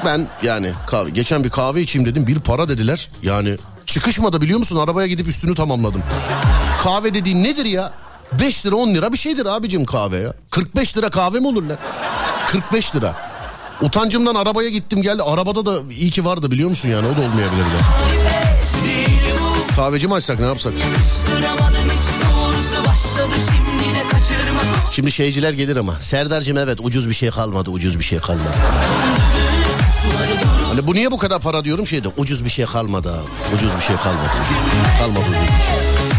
[0.04, 2.26] Ben yani kahve, geçen bir kahve içeyim dedim.
[2.26, 3.08] Bir para dediler.
[3.22, 4.76] Yani çıkışmadı biliyor musun?
[4.76, 6.02] Arabaya gidip üstünü tamamladım.
[6.82, 7.92] Kahve dediğin nedir ya?
[8.40, 10.34] 5 lira 10 lira bir şeydir abicim kahve ya.
[10.50, 11.78] 45 lira kahve mi olur lan?
[12.46, 13.31] 45 lira.
[13.80, 15.22] Utancımdan arabaya gittim geldi.
[15.22, 17.76] Arabada da iyi ki vardı biliyor musun yani o da olmayabilirdi.
[19.76, 20.72] Kahveci mi açsak ne yapsak?
[24.92, 25.96] Şimdi şeyciler gelir ama.
[26.00, 28.52] Serdar'cığım evet ucuz bir şey kalmadı ucuz bir şey kalmadı.
[30.68, 33.14] Hani bu niye bu kadar para diyorum şeyde ucuz bir şey kalmadı.
[33.56, 34.28] Ucuz bir şey kalmadı.
[34.98, 36.11] Kalmadı ucuz bir şey.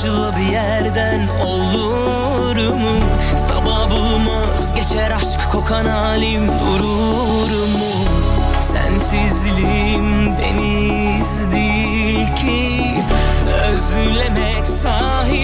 [0.00, 2.90] Başla bir yerden olur mu?
[3.48, 8.04] Sabah bulmaz geçer aşk kokan halim durur mu?
[8.60, 12.94] Sensizliğim deniz değil ki
[13.70, 15.39] Özlemek sahile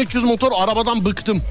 [0.00, 1.42] 1300 motor arabadan bıktım.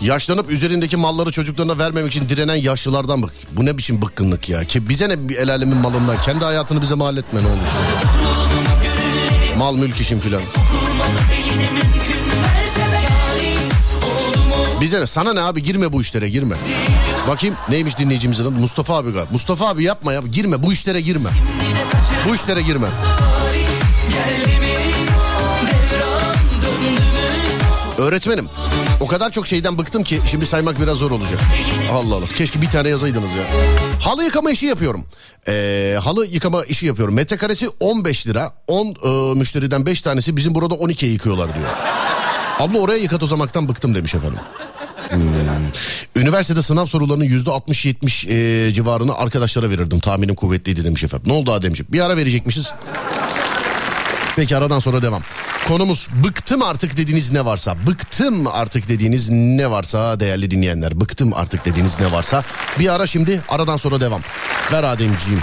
[0.00, 3.30] Yaşlanıp üzerindeki malları çocuklarına vermemek için direnen yaşlılardan bak.
[3.52, 4.64] Bu ne biçim bıkkınlık ya.
[4.64, 6.22] Ki bize ne el alemin malından.
[6.22, 7.56] Kendi hayatını bize mal etme ne olur.
[9.58, 10.42] Mal mülk işin filan.
[14.80, 15.06] Bize ne?
[15.06, 16.54] Sana ne abi girme bu işlere girme.
[17.28, 18.50] Bakayım neymiş dinleyicimizin adı?
[18.50, 19.30] Mustafa abi galiba.
[19.32, 21.30] Mustafa abi yapma ya girme bu işlere girme.
[22.28, 22.86] Bu işlere girme.
[27.98, 28.48] Öğretmenim.
[29.00, 31.40] O kadar çok şeyden bıktım ki şimdi saymak biraz zor olacak.
[31.92, 32.26] Allah Allah.
[32.26, 33.44] Keşke bir tane yazaydınız ya.
[34.00, 35.04] Halı yıkama işi yapıyorum.
[35.48, 37.14] Ee, halı yıkama işi yapıyorum.
[37.14, 38.52] Metrekaresi 15 lira.
[38.66, 41.68] 10 e, müşteriden 5 tanesi bizim burada 12'ye yıkıyorlar diyor.
[42.58, 44.38] Abla oraya yıkatozamaktan bıktım demiş efendim.
[45.08, 45.20] Hmm.
[46.22, 50.00] Üniversitede sınav sorularının yüzde 60-70 e, civarını arkadaşlara verirdim.
[50.00, 51.28] Tahminim kuvvetliydi demiş efendim.
[51.28, 51.92] Ne oldu Ademciğim?
[51.92, 52.72] Bir ara verecekmişiz.
[54.36, 55.22] Peki aradan sonra devam.
[55.68, 57.76] Konumuz bıktım artık dediğiniz ne varsa.
[57.86, 61.00] Bıktım artık dediğiniz ne varsa değerli dinleyenler.
[61.00, 62.42] Bıktım artık dediğiniz ne varsa.
[62.78, 64.20] Bir ara şimdi aradan sonra devam.
[64.72, 65.40] Ver Ademciğim.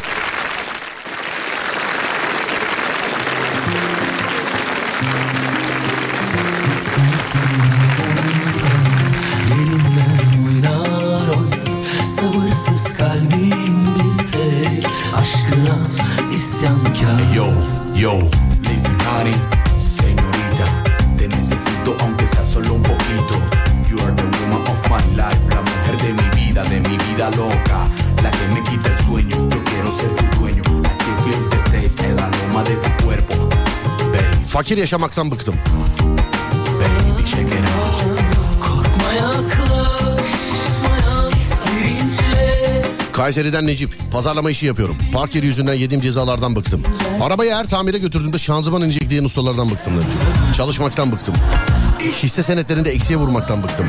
[34.77, 35.55] Fakir yaşamaktan bıktım.
[43.13, 44.11] Kayseri'den Necip.
[44.11, 44.97] Pazarlama işi yapıyorum.
[45.13, 46.83] Park yeri yüzünden yediğim cezalardan bıktım.
[47.21, 49.93] Arabayı her tamire götürdüğümde şanzıman inecek diyen ustalardan bıktım.
[50.53, 51.35] Çalışmaktan bıktım.
[52.23, 53.85] Hisse senetlerinde eksiye vurmaktan bıktım.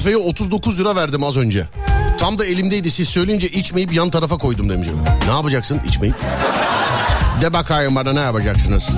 [0.00, 1.68] Kahveye 39 lira verdim az önce.
[2.18, 4.88] Tam da elimdeydi siz söyleyince içmeyip yan tarafa koydum demiş.
[5.26, 6.14] Ne yapacaksın içmeyip?
[7.42, 8.90] De bakayım bana ne yapacaksınız?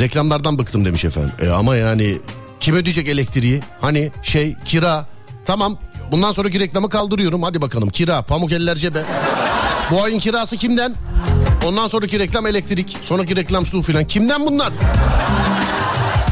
[0.00, 1.30] Reklamlardan bıktım demiş efendim.
[1.42, 2.18] E ama yani
[2.60, 3.60] kim ödeyecek elektriği?
[3.80, 5.06] Hani şey kira.
[5.46, 5.76] Tamam
[6.10, 7.42] bundan sonraki reklamı kaldırıyorum.
[7.42, 9.02] Hadi bakalım kira pamuk eller cebe.
[9.90, 10.94] Bu ayın kirası kimden?
[11.66, 12.96] Ondan sonraki reklam elektrik.
[13.02, 14.04] Sonraki reklam su filan.
[14.04, 14.72] Kimden bunlar?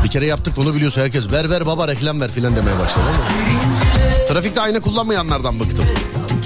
[0.08, 4.26] Bir kere yaptık bunu biliyorsa herkes ver ver baba reklam ver filan demeye başladı ama.
[4.26, 5.84] Trafikte ayna kullanmayanlardan bıktım.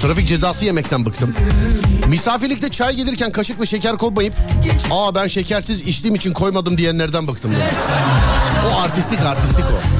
[0.01, 1.35] Trafik cezası yemekten bıktım.
[2.07, 4.33] Misafirlikte çay gelirken kaşık ve şeker koymayıp
[4.91, 7.51] aa ben şekersiz içtiğim için koymadım diyenlerden bıktım.
[7.51, 7.65] demiş.
[8.71, 9.92] O artistik artistik o.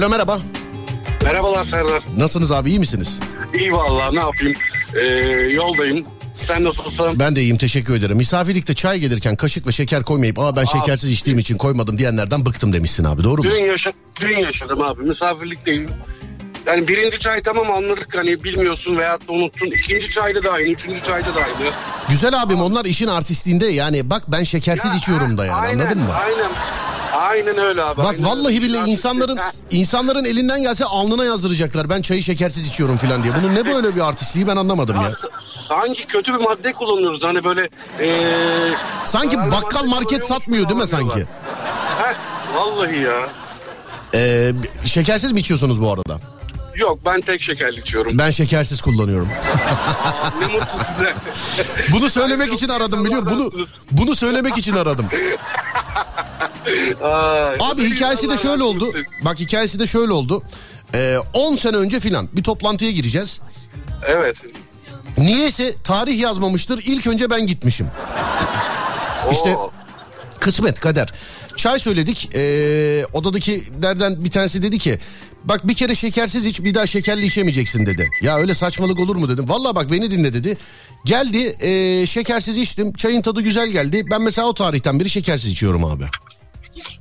[0.00, 0.40] Alo merhaba.
[1.24, 2.02] Merhabalar Serdar.
[2.16, 3.20] Nasılsınız abi iyi misiniz?
[3.54, 4.54] İyi vallahi ne yapayım.
[4.94, 5.00] Ee,
[5.54, 6.06] yoldayım.
[6.42, 7.18] Sen nasılsın?
[7.18, 8.16] Ben de iyiyim teşekkür ederim.
[8.16, 12.72] Misafirlikte çay gelirken kaşık ve şeker koymayıp aa ben şekersiz içtiğim için koymadım diyenlerden bıktım
[12.72, 13.50] demişsin abi doğru mu?
[13.50, 15.02] Dün, yaşa dün yaşadım abi.
[15.02, 15.90] Misafirlikteyim.
[16.66, 19.66] Yani birinci çay tamam anladık hani bilmiyorsun veyahut da unuttun.
[19.66, 21.72] İkinci çayda da aynı, üçüncü çayda da aynı.
[22.08, 25.98] Güzel abim onlar işin artistliğinde yani bak ben şekersiz Ya, içiyorum da yani aynen, anladın
[25.98, 26.14] mı?
[26.14, 26.50] Aynen.
[27.12, 27.98] Aynen öyle abi.
[27.98, 29.38] Bak vallahi billahi insanların
[29.70, 31.90] insanların elinden gelse alnına yazdıracaklar.
[31.90, 33.34] Ben çayı şekersiz içiyorum falan diye.
[33.36, 35.12] Bunun ne böyle bir artistliği ben anlamadım ya ya.
[35.40, 37.68] sanki kötü bir madde kullanıyoruz hani böyle
[38.00, 38.08] ee,
[39.04, 41.26] Sanki bakkal market satmıyor değil mi sanki?
[41.98, 42.14] Heh,
[42.54, 43.28] vallahi ya.
[44.14, 44.52] Ee,
[44.84, 46.20] şekersiz mi içiyorsunuz bu arada?
[46.76, 48.18] Yok ben tek şekerli içiyorum.
[48.18, 49.28] Ben şekersiz kullanıyorum.
[50.40, 51.14] ne mutlu size.
[51.92, 53.52] Bunu söylemek için aradım biliyor musun?
[53.54, 55.06] Bunu bunu söylemek için aradım.
[57.60, 58.92] Abi hikayesi de şöyle oldu.
[59.24, 60.42] Bak hikayesi de şöyle oldu.
[60.94, 63.40] Ee, 10 sene önce filan bir toplantıya gireceğiz.
[64.06, 64.36] Evet.
[65.18, 66.82] Niyeyse tarih yazmamıştır.
[66.86, 67.86] İlk önce ben gitmişim.
[69.32, 69.56] İşte
[70.40, 71.12] kısmet kader.
[71.56, 72.30] Çay söyledik.
[72.34, 74.98] Ee, odadakilerden bir tanesi dedi ki
[75.44, 78.08] bak bir kere şekersiz iç bir daha şekerli içemeyeceksin dedi.
[78.22, 79.48] Ya öyle saçmalık olur mu dedim.
[79.48, 80.58] Valla bak beni dinle dedi.
[81.04, 82.92] Geldi ee, şekersiz içtim.
[82.92, 84.04] Çayın tadı güzel geldi.
[84.10, 86.04] Ben mesela o tarihten beri şekersiz içiyorum abi.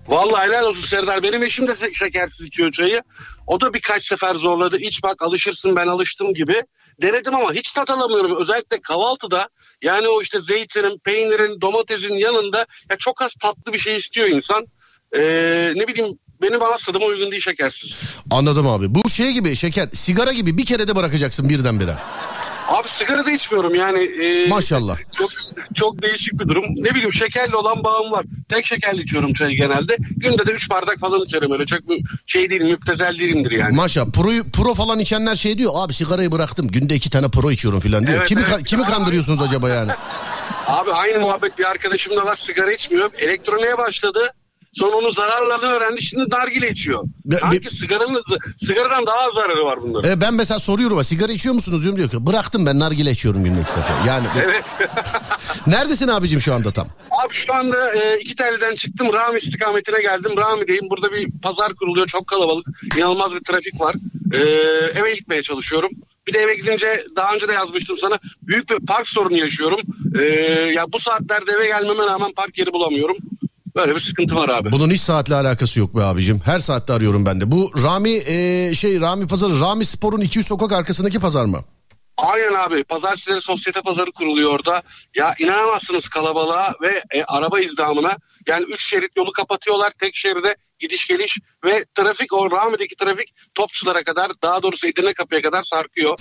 [0.07, 1.23] Vallahi helal olsun Serdar.
[1.23, 3.03] Benim eşim de şekersiz içiyor çayı.
[3.47, 4.77] O da birkaç sefer zorladı.
[4.77, 6.63] İç bak alışırsın ben alıştım gibi.
[7.01, 8.41] Denedim ama hiç tat alamıyorum.
[8.41, 9.49] Özellikle kahvaltıda
[9.81, 14.65] yani o işte zeytinin, peynirin, domatesin yanında ya çok az tatlı bir şey istiyor insan.
[15.15, 17.99] Ee, ne bileyim benim ağız tadıma uygun değil şekersiz.
[18.31, 18.95] Anladım abi.
[18.95, 21.95] Bu şey gibi şeker sigara gibi bir kere de bırakacaksın birdenbire.
[22.69, 23.99] Abi sigara da içmiyorum yani.
[23.99, 24.97] e, Maşallah.
[25.17, 25.29] Çok,
[25.73, 26.65] çok değişik bir durum.
[26.77, 28.25] Ne bileyim şekerli olan bağım var.
[28.49, 29.97] Tek şekerli içiyorum çayı genelde.
[30.17, 31.65] Günde de 3 bardak falan içerim öyle.
[31.65, 31.79] Çok
[32.25, 33.75] şey değil müptezel değilimdir yani.
[33.75, 37.79] Maşallah pro, pro falan içenler şey diyor abi sigarayı bıraktım günde iki tane pro içiyorum
[37.79, 38.17] falan diyor.
[38.17, 38.63] Evet, kimi, evet.
[38.63, 39.91] kimi kandırıyorsunuz acaba yani?
[40.67, 43.11] Abi aynı muhabbet bir arkadaşım da var sigara içmiyor.
[43.17, 44.33] Elektroniğe başladı.
[44.73, 46.01] Sonra onun zararlarını öğrendi.
[46.01, 47.03] Şimdi nargile içiyor.
[47.25, 48.23] Be- Sanki be- sigaranın,
[48.57, 50.11] sigaradan daha az zararı var bunların.
[50.11, 53.59] E, ben mesela soruyorum sigara içiyor musunuz diyorum diyor ki bıraktım ben nargile içiyorum günde
[53.61, 53.93] iki defa.
[54.07, 54.63] Yani Evet.
[55.67, 56.87] neredesin abicim şu anda tam?
[57.25, 59.13] Abi şu anda e, iki telden çıktım.
[59.13, 60.31] Rami istikametine geldim.
[60.37, 60.89] Rami'deyim.
[60.89, 62.07] Burada bir pazar kuruluyor.
[62.07, 62.65] Çok kalabalık.
[62.97, 63.95] İnanılmaz bir trafik var.
[64.33, 64.39] E,
[64.99, 65.89] eve gitmeye çalışıyorum.
[66.27, 68.19] Bir de eve gidince daha önce de yazmıştım sana.
[68.41, 69.79] Büyük bir park sorunu yaşıyorum.
[70.19, 70.23] E,
[70.75, 73.17] ya bu saatlerde eve gelmeme rağmen park yeri bulamıyorum.
[73.79, 74.71] Böyle bir sıkıntı var abi.
[74.71, 76.41] Bunun hiç saatle alakası yok be abicim.
[76.45, 77.51] Her saatte arıyorum ben de.
[77.51, 81.63] Bu Rami e, şey Rami pazarı Rami Spor'un 200 sokak arkasındaki pazar mı?
[82.17, 82.83] Aynen abi.
[82.83, 84.83] Pazartesileri sosyete pazarı kuruluyor orada.
[85.15, 88.17] Ya inanamazsınız kalabalığa ve e, araba izdamına.
[88.47, 89.91] Yani üç şerit yolu kapatıyorlar.
[89.99, 95.41] Tek şeride gidiş geliş ve trafik o Rami'deki trafik topçulara kadar daha doğrusu Edirne kapıya
[95.41, 96.19] kadar sarkıyor.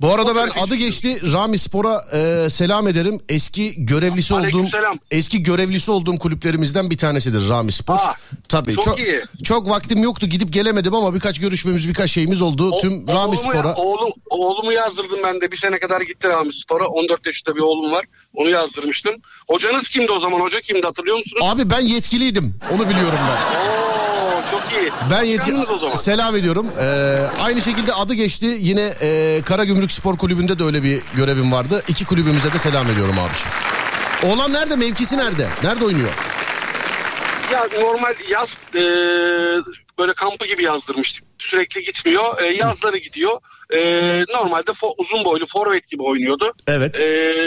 [0.00, 3.20] Bu arada ben adı geçti Rami Spor'a e, selam ederim.
[3.28, 4.64] Eski görevlisi olduğum
[5.10, 7.94] eski görevlisi olduğum kulüplerimizden bir tanesidir Rami Spor.
[7.94, 8.14] Aa,
[8.48, 9.22] Tabii çok çok iyi.
[9.44, 12.70] çok vaktim yoktu gidip gelemedim ama birkaç görüşmemiz birkaç şeyimiz oldu.
[12.72, 13.74] O- Tüm Rami Spor'a.
[13.74, 15.52] Oğlum, oğlumu yazdırdım ben de.
[15.52, 16.86] Bir sene kadar gitti Rami Spor'a.
[16.86, 18.04] 14 yaşında bir oğlum var.
[18.34, 19.14] Onu yazdırmıştım.
[19.48, 20.40] Hocanız kimdi o zaman?
[20.40, 21.42] Hoca kimdi hatırlıyor musunuz?
[21.44, 22.54] Abi ben yetkiliydim.
[22.74, 23.58] Onu biliyorum ben.
[23.58, 24.07] Oo
[24.50, 24.90] çok iyi.
[25.10, 25.54] Ben yetki
[25.94, 26.66] selam ediyorum.
[26.80, 28.56] Ee, aynı şekilde adı geçti.
[28.60, 31.82] Yine e, Karagümrük Spor Kulübü'nde de öyle bir görevim vardı.
[31.88, 33.52] İki kulübümüze de selam ediyorum abiciğim.
[34.26, 34.76] Oğlan nerede?
[34.76, 35.48] Mevkisi nerede?
[35.64, 36.08] Nerede oynuyor?
[37.52, 38.82] Ya normal yaz e,
[39.98, 41.24] böyle kampı gibi yazdırmıştık.
[41.38, 42.42] Sürekli gitmiyor.
[42.42, 43.38] E, yazları gidiyor.
[43.74, 43.80] E,
[44.34, 46.52] normalde fo- uzun boylu forvet gibi oynuyordu.
[46.66, 47.00] Evet.
[47.00, 47.40] E,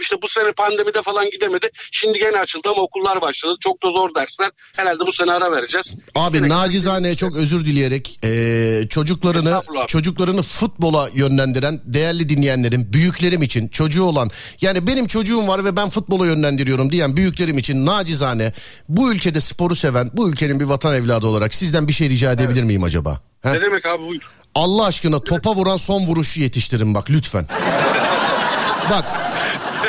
[0.00, 1.70] işte bu sene pandemide falan gidemedi.
[1.90, 3.56] Şimdi gene açıldı ama okullar başladı.
[3.60, 4.50] Çok da zor dersler.
[4.76, 5.94] Herhalde bu sene ara vereceğiz.
[6.14, 13.68] Abi Sene- nacizane çok özür dileyerek e, çocuklarını çocuklarını futbola yönlendiren değerli dinleyenlerim, büyüklerim için
[13.68, 14.30] çocuğu olan
[14.60, 18.52] yani benim çocuğum var ve ben futbola yönlendiriyorum diyen büyüklerim için nacizane
[18.88, 22.62] bu ülkede sporu seven, bu ülkenin bir vatan evladı olarak sizden bir şey rica edebilir
[22.62, 23.20] miyim acaba?
[23.42, 23.52] He?
[23.52, 24.22] Ne demek abi buyur.
[24.54, 27.46] Allah aşkına topa vuran son vuruşu yetiştirin bak lütfen.
[28.90, 29.31] bak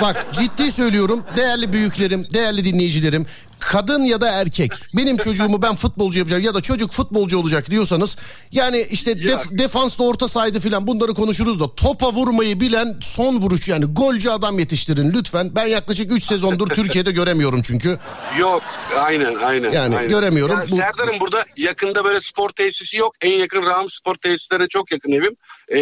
[0.02, 3.26] bak ciddi söylüyorum değerli büyüklerim, değerli dinleyicilerim.
[3.60, 8.18] Kadın ya da erkek benim çocuğumu ben futbolcu yapacağım ya da çocuk futbolcu olacak diyorsanız
[8.52, 13.68] yani işte def- defansla orta sahaydı filan bunları konuşuruz da topa vurmayı bilen son vuruş
[13.68, 15.56] yani golcü adam yetiştirin lütfen.
[15.56, 18.00] Ben yaklaşık 3 sezondur Türkiye'de göremiyorum çünkü.
[18.40, 18.62] Yok
[19.00, 19.72] aynen aynen.
[19.72, 20.10] Yani aynen.
[20.10, 20.58] göremiyorum.
[20.58, 23.16] Ya Bu- Serdar'ın burada yakında böyle spor tesisi yok.
[23.22, 25.36] En yakın Ram spor tesislerine çok yakın evim.
[25.74, 25.80] Ee,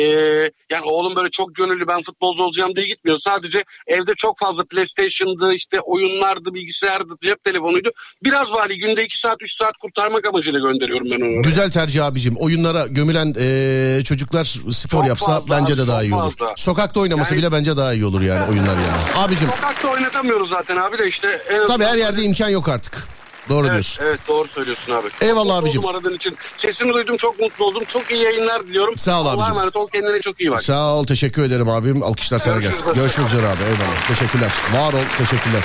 [0.72, 3.18] yani oğlum böyle çok gönüllü ben futbolcu olacağım diye gitmiyor.
[3.20, 7.90] Sadece evde çok fazla PlayStation'dı işte oyunlardı bilgisayardı cep telefonuydu.
[8.24, 11.42] Biraz bari günde 2 saat 3 saat kurtarmak amacıyla gönderiyorum ben onu.
[11.42, 12.36] Güzel tercih abicim.
[12.38, 16.24] Oyunlara gömülen eee, çocuklar spor Çok yapsa fazla bence abi, de daha iyi olur.
[16.24, 16.54] fazla.
[16.58, 19.02] Sokakta oynaması Yani- bile bence daha iyi olur yani oyunlar yani.
[19.26, 21.42] Abicim Sokakta oynatamıyoruz zaten abi de işte.
[21.52, 23.08] En tabii her yerde imkan yok artık.
[23.50, 24.04] Doğru Evet, diyorsun.
[24.06, 25.08] evet doğru söylüyorsun abi.
[25.22, 25.84] Eyvallah mutlu abicim.
[25.84, 26.38] oldum aradığın için.
[26.58, 27.84] Sesini duydum çok mutlu oldum.
[27.88, 28.98] Çok iyi yayınlar diliyorum.
[28.98, 29.54] Sağ ol Allah'a abicim.
[29.54, 30.64] emanet ol kendine çok iyi bak.
[30.64, 32.04] Sağ ol teşekkür ederim abim.
[32.04, 32.84] Alkışlar sana Görüşürüz.
[32.86, 33.00] gelsin.
[33.02, 34.08] Görüşmek üzere abi eyvallah.
[34.08, 34.52] Teşekkürler.
[34.74, 35.64] Var ol teşekkürler.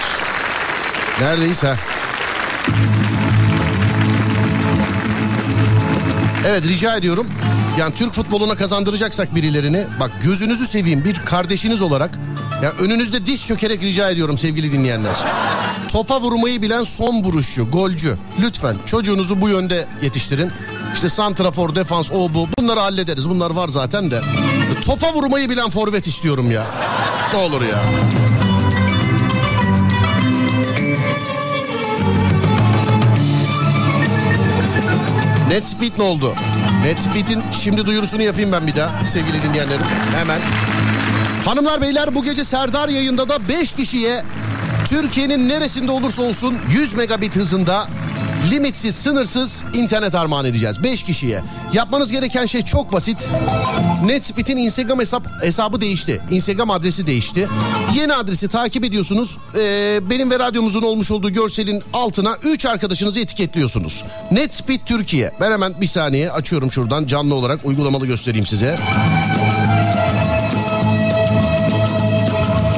[1.20, 1.76] Neredeyiz ha?
[6.46, 7.26] Evet rica ediyorum.
[7.78, 12.10] Yani Türk futboluna kazandıracaksak birilerini bak gözünüzü seveyim bir kardeşiniz olarak
[12.62, 15.14] ya önünüzde diz çökerek rica ediyorum sevgili dinleyenler.
[15.92, 18.16] Topa vurmayı bilen son vuruşçu, golcü.
[18.40, 20.52] Lütfen çocuğunuzu bu yönde yetiştirin.
[20.94, 22.48] İşte santrafor, defans, o bu.
[22.58, 23.28] Bunları hallederiz.
[23.28, 24.20] Bunlar var zaten de.
[24.86, 26.66] Topa vurmayı bilen forvet istiyorum ya.
[27.32, 27.82] Ne olur ya.
[35.48, 36.34] Netspeed ne oldu?
[36.84, 39.84] Netspeed'in şimdi duyurusunu yapayım ben bir daha sevgili dinleyenlerim.
[40.16, 40.40] Hemen.
[41.44, 44.22] Hanımlar beyler bu gece Serdar yayında da 5 kişiye
[44.88, 47.88] Türkiye'nin neresinde olursa olsun 100 megabit hızında
[48.50, 51.42] limitsiz sınırsız internet armağan edeceğiz 5 kişiye.
[51.72, 53.30] Yapmanız gereken şey çok basit.
[54.04, 56.20] Netspeed'in Instagram hesap hesabı değişti.
[56.30, 57.48] Instagram adresi değişti.
[57.94, 59.38] Yeni adresi takip ediyorsunuz.
[59.54, 64.04] Ee, benim ve radyomuzun olmuş olduğu görselin altına 3 arkadaşınızı etiketliyorsunuz.
[64.30, 65.32] Netspeed Türkiye.
[65.40, 68.78] Ben hemen bir saniye açıyorum şuradan canlı olarak uygulamalı göstereyim size.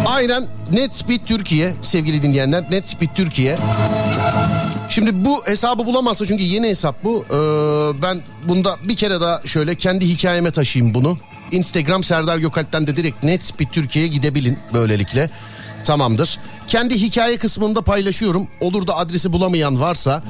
[0.06, 3.56] Aynen Netspeed Türkiye sevgili dinleyenler Netspeed Türkiye.
[4.88, 7.24] Şimdi bu hesabı bulamazsa çünkü yeni hesap bu.
[7.30, 11.16] Ee, ben bunda bir kere daha şöyle kendi hikayeme taşıyayım bunu.
[11.52, 15.30] Instagram Serdar Gökalp'ten de direkt Netspeed Türkiye'ye gidebilin böylelikle.
[15.84, 16.38] Tamamdır.
[16.68, 18.48] Kendi hikaye kısmında paylaşıyorum.
[18.60, 20.22] Olur da adresi bulamayan varsa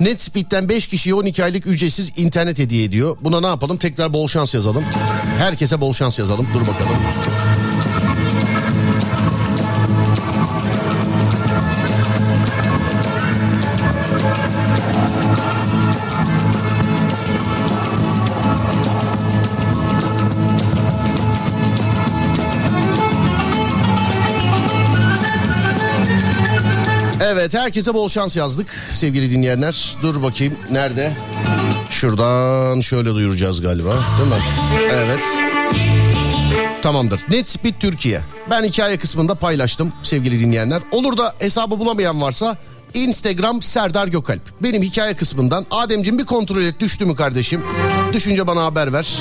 [0.00, 3.16] Netspeed'den 5 kişiye 12 aylık ücretsiz internet hediye ediyor.
[3.20, 3.76] Buna ne yapalım?
[3.76, 4.84] Tekrar bol şans yazalım.
[5.38, 6.46] Herkese bol şans yazalım.
[6.54, 6.96] Dur bakalım.
[27.48, 29.96] Evet herkese bol şans yazdık sevgili dinleyenler.
[30.02, 31.12] Dur bakayım nerede?
[31.90, 34.38] Şuradan şöyle duyuracağız galiba değil mi?
[34.92, 35.24] Evet.
[36.82, 37.20] Tamamdır.
[37.30, 38.20] Netspeed Türkiye.
[38.50, 40.82] Ben hikaye kısmında paylaştım sevgili dinleyenler.
[40.92, 42.56] Olur da hesabı bulamayan varsa
[42.94, 44.42] Instagram Serdar Gökalp.
[44.62, 47.62] Benim hikaye kısmından Ademciğim bir kontrol et düştü mü kardeşim?
[48.12, 49.18] Düşünce bana haber ver.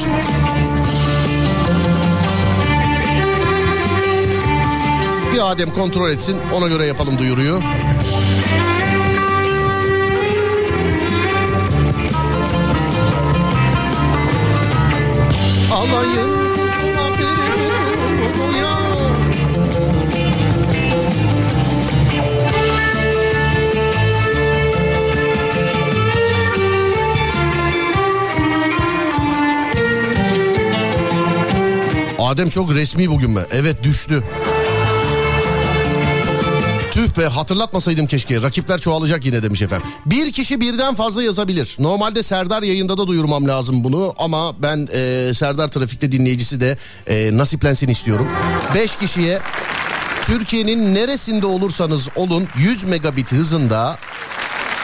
[5.34, 7.60] Bir Adem kontrol etsin ona göre yapalım duyuruyu.
[15.94, 16.38] Alayım.
[32.20, 33.46] Adem çok resmi bugün mü?
[33.52, 34.24] Evet düştü.
[36.98, 38.42] Tüh be hatırlatmasaydım keşke.
[38.42, 39.88] Rakipler çoğalacak yine demiş efendim.
[40.06, 41.76] Bir kişi birden fazla yazabilir.
[41.80, 44.14] Normalde Serdar yayında da duyurmam lazım bunu.
[44.18, 46.78] Ama ben e, Serdar Trafik'te dinleyicisi de
[47.08, 48.28] e, nasiplensin istiyorum.
[48.76, 49.40] Beş kişiye
[50.24, 53.98] Türkiye'nin neresinde olursanız olun 100 megabit hızında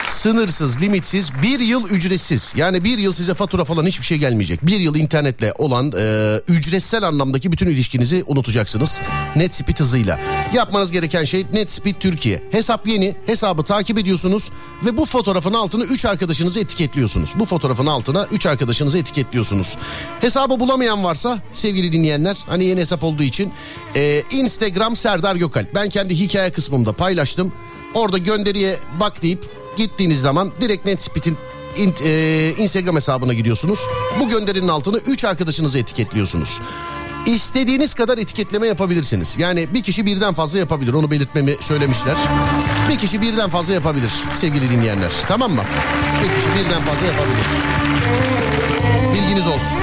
[0.08, 2.52] sınırsız, limitsiz, bir yıl ücretsiz.
[2.56, 4.66] Yani bir yıl size fatura falan hiçbir şey gelmeyecek.
[4.66, 9.00] Bir yıl internetle olan e, ücretsel anlamdaki bütün ilişkinizi unutacaksınız.
[9.36, 10.20] Netspeed hızıyla.
[10.54, 12.42] Yapmanız gereken şey Netspeed Türkiye.
[12.50, 14.50] Hesap yeni, hesabı takip ediyorsunuz
[14.86, 17.34] ve bu fotoğrafın altına 3 arkadaşınızı etiketliyorsunuz.
[17.38, 19.78] Bu fotoğrafın altına 3 arkadaşınızı etiketliyorsunuz.
[20.20, 23.52] Hesabı bulamayan varsa sevgili dinleyenler hani yeni hesap olduğu için
[23.96, 25.74] e, Instagram Serdar Gökalp.
[25.74, 27.52] Ben kendi hikaye kısmımda paylaştım.
[27.94, 31.36] Orada gönderiye bak deyip gittiğiniz zaman direkt Netspeed'in
[31.76, 33.78] in- e, Instagram hesabına gidiyorsunuz.
[34.20, 36.60] Bu gönderinin altına 3 arkadaşınızı etiketliyorsunuz.
[37.26, 39.34] İstediğiniz kadar etiketleme yapabilirsiniz.
[39.38, 40.94] Yani bir kişi birden fazla yapabilir.
[40.94, 42.16] Onu belirtmemi söylemişler.
[42.88, 45.10] Bir kişi birden fazla yapabilir sevgili dinleyenler.
[45.28, 45.62] Tamam mı?
[46.22, 47.46] Bir kişi birden fazla yapabilir.
[49.14, 49.78] Bilginiz olsun.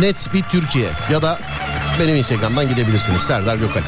[0.00, 1.38] Netspeed Türkiye ya da
[2.00, 3.80] benim Instagram'dan gidebilirsiniz Serdar Gökal.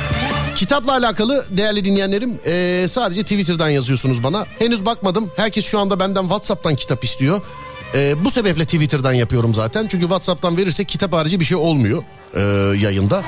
[0.56, 4.46] Kitapla alakalı değerli dinleyenlerim eee, sadece Twitter'dan yazıyorsunuz bana.
[4.58, 5.30] Henüz bakmadım.
[5.36, 7.40] Herkes şu anda benden WhatsApp'tan kitap istiyor.
[7.94, 9.86] Eee, bu sebeple Twitter'dan yapıyorum zaten.
[9.86, 12.02] Çünkü WhatsApp'tan verirsek kitap harici bir şey olmuyor
[12.36, 12.40] eee,
[12.82, 13.22] yayında.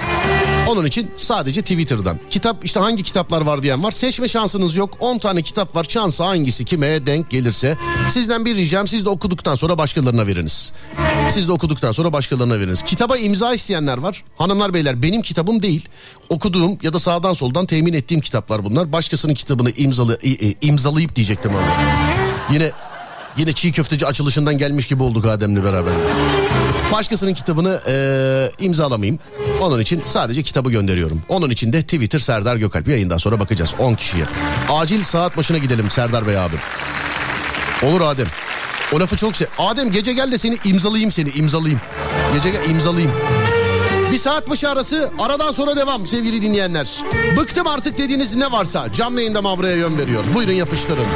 [0.68, 2.20] Onun için sadece Twitter'dan.
[2.30, 3.90] Kitap işte hangi kitaplar var diyen var.
[3.90, 4.96] Seçme şansınız yok.
[5.00, 5.86] 10 tane kitap var.
[5.88, 7.76] Şansı hangisi kime denk gelirse.
[8.10, 10.72] Sizden bir ricam siz de okuduktan sonra başkalarına veriniz.
[11.30, 12.82] Siz de okuduktan sonra başkalarına veriniz.
[12.82, 14.24] Kitaba imza isteyenler var.
[14.38, 15.88] Hanımlar beyler benim kitabım değil.
[16.28, 18.92] Okuduğum ya da sağdan soldan temin ettiğim kitaplar bunlar.
[18.92, 22.54] Başkasının kitabını imzalı, i- imzalayıp diyecektim abi.
[22.54, 22.70] Yine
[23.36, 25.92] Yine çiğ köfteci açılışından gelmiş gibi olduk Adem'le beraber.
[26.92, 29.18] Başkasının kitabını eee imzalamayayım.
[29.60, 31.22] Onun için sadece kitabı gönderiyorum.
[31.28, 34.24] Onun için de Twitter Serdar Gökalp yayından sonra bakacağız 10 kişiye.
[34.70, 36.56] Acil saat başına gidelim Serdar Bey abi.
[37.82, 38.26] Olur Adem.
[38.92, 39.46] O lafı çok se...
[39.58, 41.80] Adem gece gel de seni imzalayayım seni imzalayayım.
[42.34, 43.12] Gece gel imzalayayım.
[44.12, 47.02] Bir saat başı arası aradan sonra devam sevgili dinleyenler.
[47.36, 50.24] Bıktım artık dediğiniz ne varsa canlı yayında Mavra'ya yön veriyor.
[50.34, 51.06] Buyurun yapıştırın.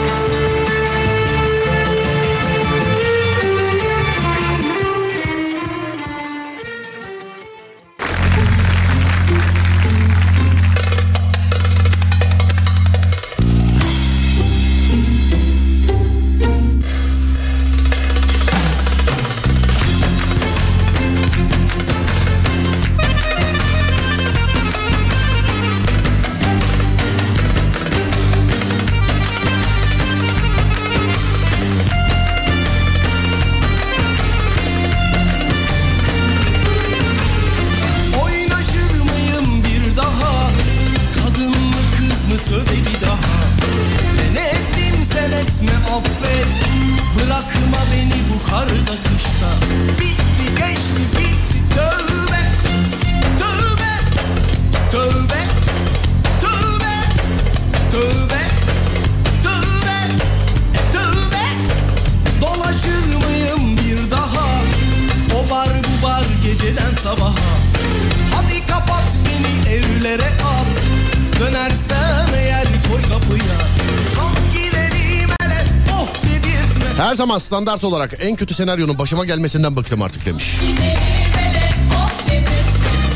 [76.98, 80.56] Her zaman standart olarak en kötü senaryonun başıma gelmesinden bıktım artık demiş.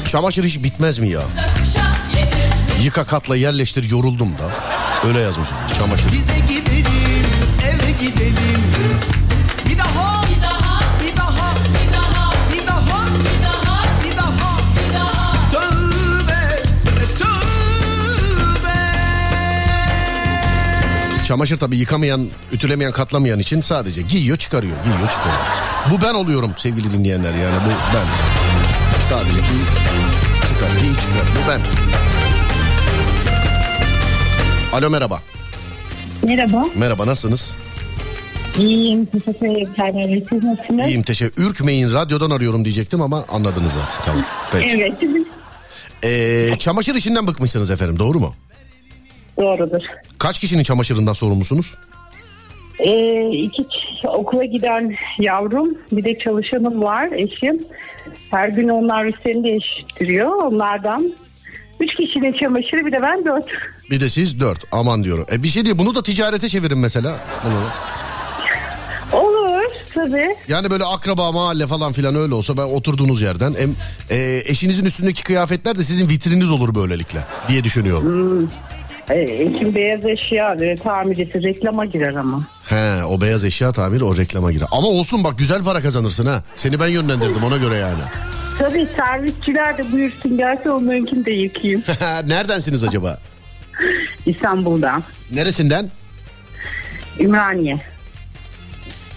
[0.08, 1.20] Çamaşır hiç bitmez mi ya?
[2.82, 4.50] Yıka katla yerleştir yoruldum da.
[5.08, 6.12] Öyle yazmış çamaşır.
[6.12, 7.26] Bize gidelim
[7.64, 8.71] eve gidelim
[21.32, 25.40] Çamaşır tabii yıkamayan, ütülemeyen, katlamayan için sadece giyiyor çıkarıyor, giyiyor çıkarıyor.
[25.90, 28.06] Bu ben oluyorum sevgili dinleyenler yani bu ben.
[29.10, 29.62] Sadece giy,
[30.48, 31.26] çıkar, giy, çıkar.
[31.36, 31.60] Bu ben.
[34.78, 35.20] Alo merhaba.
[36.22, 36.66] Merhaba.
[36.76, 37.54] Merhaba nasılsınız?
[38.58, 39.04] İyiyim.
[39.06, 40.24] Teşekkür ederim.
[40.30, 40.86] Siz nasılsınız?
[40.86, 41.44] İyiyim teşekkür.
[41.44, 44.04] Ürkmeyin radyodan arıyorum diyecektim ama anladınız zaten.
[44.04, 44.24] Tamam.
[44.52, 44.68] Peki.
[44.68, 44.94] Evet.
[46.04, 48.34] Ee, çamaşır işinden bıkmışsınız efendim doğru mu?
[49.40, 49.82] Doğrudur.
[50.18, 51.74] Kaç kişinin çamaşırından sorumlusunuz?
[52.78, 53.66] Ee, iki
[54.08, 57.58] okula giden yavrum bir de çalışanım var eşim.
[58.30, 61.14] Her gün onlar üstlerini değiştiriyor onlardan.
[61.80, 63.46] Üç kişinin çamaşırı bir de ben dört.
[63.90, 65.26] Bir de siz dört aman diyorum.
[65.32, 67.16] E bir şey değil bunu da ticarete çevirin mesela.
[67.44, 67.62] Bunu.
[69.22, 69.62] Olur
[69.94, 70.36] tabii.
[70.48, 73.70] Yani böyle akraba mahalle falan filan öyle olsa ben oturduğunuz yerden hem
[74.10, 77.18] e, eşinizin üstündeki kıyafetler de sizin vitrininiz olur böylelikle
[77.48, 78.44] diye düşünüyorum.
[78.44, 78.71] Ee,
[79.10, 82.42] eşim beyaz eşya e, tamircisi reklama girer ama.
[82.64, 84.68] He o beyaz eşya tamiri o reklama girer.
[84.70, 86.42] Ama olsun bak güzel para kazanırsın ha.
[86.56, 88.00] Seni ben yönlendirdim ona göre yani.
[88.58, 91.82] Tabii servisçiler de buyursun gelse onlarınkini de yıkayayım.
[92.26, 93.18] Neredensiniz acaba?
[94.26, 95.02] İstanbul'dan.
[95.30, 95.90] Neresinden?
[97.20, 97.91] Ümraniye.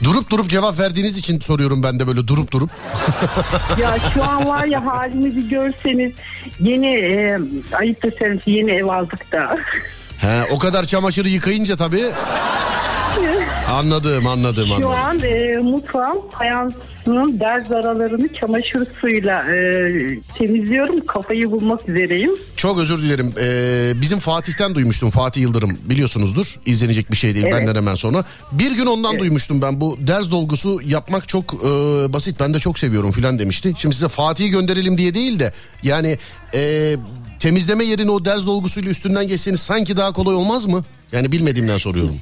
[0.06, 2.70] Durup durup cevap verdiğiniz için soruyorum ben de böyle durup durup.
[3.82, 6.14] Ya şu an var ya halimizi görseniz
[6.60, 7.40] yeni e,
[7.74, 9.58] ayıp deseniz yeni ev aldık da.
[10.18, 12.06] He o kadar çamaşırı yıkayınca tabii.
[13.72, 14.92] Anladım anladım Şu anladım.
[14.92, 16.18] an e, mutfağım
[17.06, 19.58] fayansının derz aralarını çamaşır suyuyla e,
[20.38, 21.06] temizliyorum.
[21.06, 22.32] Kafayı bulmak üzereyim.
[22.56, 23.34] Çok özür dilerim.
[23.40, 25.10] Ee, bizim Fatih'ten duymuştum.
[25.10, 26.56] Fatih Yıldırım biliyorsunuzdur.
[26.66, 27.60] İzlenecek bir şey değil Evet.
[27.60, 28.26] benden hemen sonra.
[28.52, 29.82] Bir gün ondan duymuştum ben.
[29.82, 31.68] Bu derz dolgusu yapmak çok e,
[32.14, 32.40] basit.
[32.40, 33.74] Ben de çok seviyorum filan demişti.
[33.78, 35.54] Şimdi size Fatih'i gönderelim diye değil de
[35.84, 36.18] yani
[36.54, 36.96] e,
[37.40, 40.84] temizleme yerine o derz dolgusuyla üstünden geçseniz sanki daha kolay olmaz mı?
[41.12, 42.16] Yani bilmediğimden soruyorum.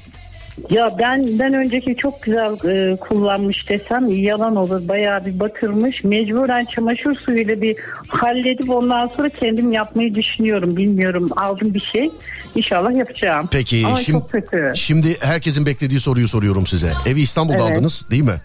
[0.70, 4.88] Ya ben ben önceki çok güzel e, kullanmış desem yalan olur.
[4.88, 6.04] Bayağı bir batırmış.
[6.04, 7.76] Mecburen çamaşır suyuyla bir
[8.08, 10.76] halledip ondan sonra kendim yapmayı düşünüyorum.
[10.76, 12.10] Bilmiyorum aldım bir şey.
[12.54, 13.48] İnşallah yapacağım.
[13.52, 14.72] Peki Ama şimdi, çok kötü.
[14.74, 16.92] şimdi herkesin beklediği soruyu soruyorum size.
[17.06, 17.76] Evi İstanbul'da Evet.
[17.76, 18.40] aldınız değil mi?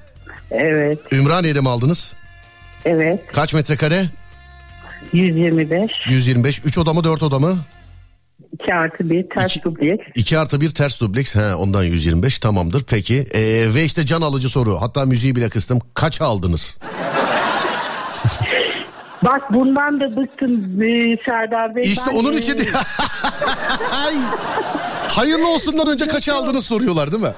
[0.51, 2.13] Evet, Ümraniye'de mi aldınız?
[2.85, 3.19] evet.
[3.33, 4.05] Kaç metrekare?
[5.13, 6.61] 125, 125.
[6.65, 7.57] 3 oda mı 4 oda mı?
[8.63, 10.03] 2 artı 1 ters İki- dubleks.
[10.15, 11.35] 2 artı 1 ters dubleks.
[11.35, 12.83] He, ondan 125 tamamdır.
[12.89, 13.27] Peki.
[13.33, 14.81] Ee, ve işte can alıcı soru.
[14.81, 15.79] Hatta müziği bile kıstım.
[15.93, 16.77] Kaç aldınız?
[19.23, 21.91] Bak bundan da bıktım e, Serdar Bey.
[21.91, 22.57] İşte Ben, onun için...
[24.05, 24.13] Ay.
[25.07, 27.33] Hayırlı olsundan önce kaç aldınız soruyorlar değil mi?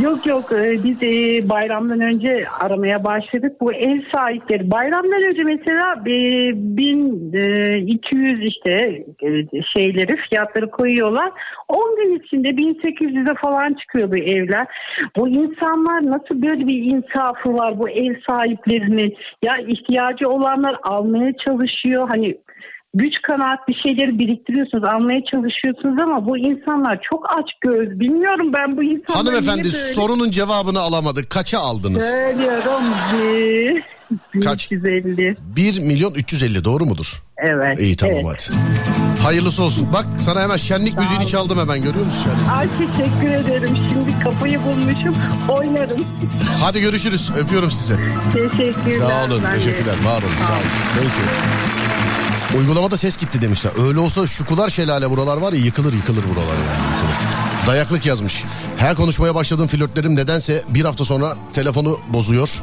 [0.00, 3.52] Yok yok e, biz e, bayramdan önce aramaya başladık.
[3.60, 8.70] Bu ev sahipleri bayramdan önce mesela e, 1200 işte
[9.22, 9.28] e,
[9.76, 11.32] şeyleri fiyatları koyuyorlar.
[11.68, 14.66] 10 gün içinde 1800'e falan çıkıyor bu evler.
[15.16, 19.16] Bu insanlar nasıl böyle bir insafı var bu ev sahiplerinin?
[19.42, 22.08] Ya ihtiyacı olanlar almaya çalışıyor.
[22.10, 22.36] Hani
[22.94, 28.00] güç kanaat bir şeyleri biriktiriyorsunuz, almaya çalışıyorsunuz ama bu insanlar çok aç göz.
[28.00, 31.30] Bilmiyorum ben bu insanları Hanımefendi sorunun cevabını alamadık.
[31.30, 32.02] Kaça aldınız?
[32.02, 32.82] Söylüyorum
[33.12, 33.82] bir.
[34.44, 34.70] Kaç?
[34.70, 35.36] 150.
[35.56, 37.22] 1 milyon 350 doğru mudur?
[37.36, 37.80] Evet.
[37.80, 38.50] İyi tamam evet.
[38.50, 39.22] hadi.
[39.22, 39.88] Hayırlısı olsun.
[39.92, 42.22] Bak sana hemen şenlik müziğini çaldım hemen görüyor musun?
[42.24, 42.50] Şenlik.
[42.58, 43.76] Ay teşekkür ederim.
[43.92, 45.16] Şimdi kafayı bulmuşum.
[45.48, 46.04] Oynarım.
[46.60, 47.30] Hadi görüşürüz.
[47.38, 47.96] Öpüyorum sizi.
[48.32, 48.98] Teşekkürler.
[48.98, 49.42] Sağ olun.
[49.54, 49.94] Teşekkürler.
[50.04, 50.32] Var olun.
[50.46, 50.62] Sağ olun.
[50.94, 51.83] Peki.
[52.58, 53.72] Uygulamada ses gitti demişler.
[53.86, 56.86] Öyle olsa şukular şelale buralar var ya yıkılır yıkılır buralar yani.
[56.92, 57.66] Yıkılır.
[57.66, 58.44] Dayaklık yazmış.
[58.78, 62.62] Her konuşmaya başladığım flörtlerim nedense bir hafta sonra telefonu bozuyor.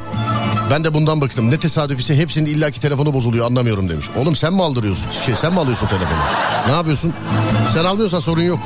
[0.70, 1.50] Ben de bundan bıktım.
[1.50, 4.06] Ne tesadüf ise hepsinin illaki telefonu bozuluyor anlamıyorum demiş.
[4.16, 5.10] Oğlum sen mi aldırıyorsun?
[5.26, 6.18] Şey sen mi alıyorsun telefonu?
[6.66, 7.12] Ne yapıyorsun?
[7.74, 8.58] Sen almıyorsan sorun yok.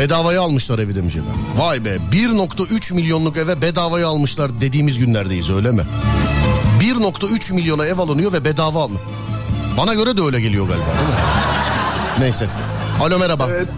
[0.00, 1.40] Bedavaya almışlar evi demiş efendim.
[1.56, 5.82] Vay be 1.3 milyonluk eve bedavaya almışlar dediğimiz günlerdeyiz öyle mi?
[6.80, 8.98] 1.3 milyona ev alınıyor ve bedava alın.
[9.76, 11.14] Bana göre de öyle geliyor galiba değil mi?
[12.20, 12.46] Neyse.
[13.00, 13.46] Alo merhaba.
[13.50, 13.68] Evet.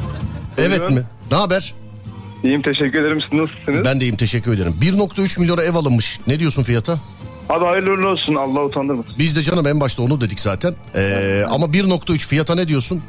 [0.58, 0.94] Evet Buyurun.
[0.94, 1.02] mi?
[1.30, 1.74] Ne haber?
[2.44, 3.20] İyiyim teşekkür ederim.
[3.22, 3.84] Siz nasılsınız?
[3.84, 4.74] Ben de iyiyim teşekkür ederim.
[4.80, 6.20] 1.3 milyona ev alınmış.
[6.26, 6.98] Ne diyorsun fiyata?
[7.48, 8.34] Abi hayırlı uğurlu olsun.
[8.34, 9.14] Allah utandırmasın.
[9.18, 10.74] Biz de canım en başta onu dedik zaten.
[10.94, 13.02] Ee, ama 1.3 fiyata ne diyorsun?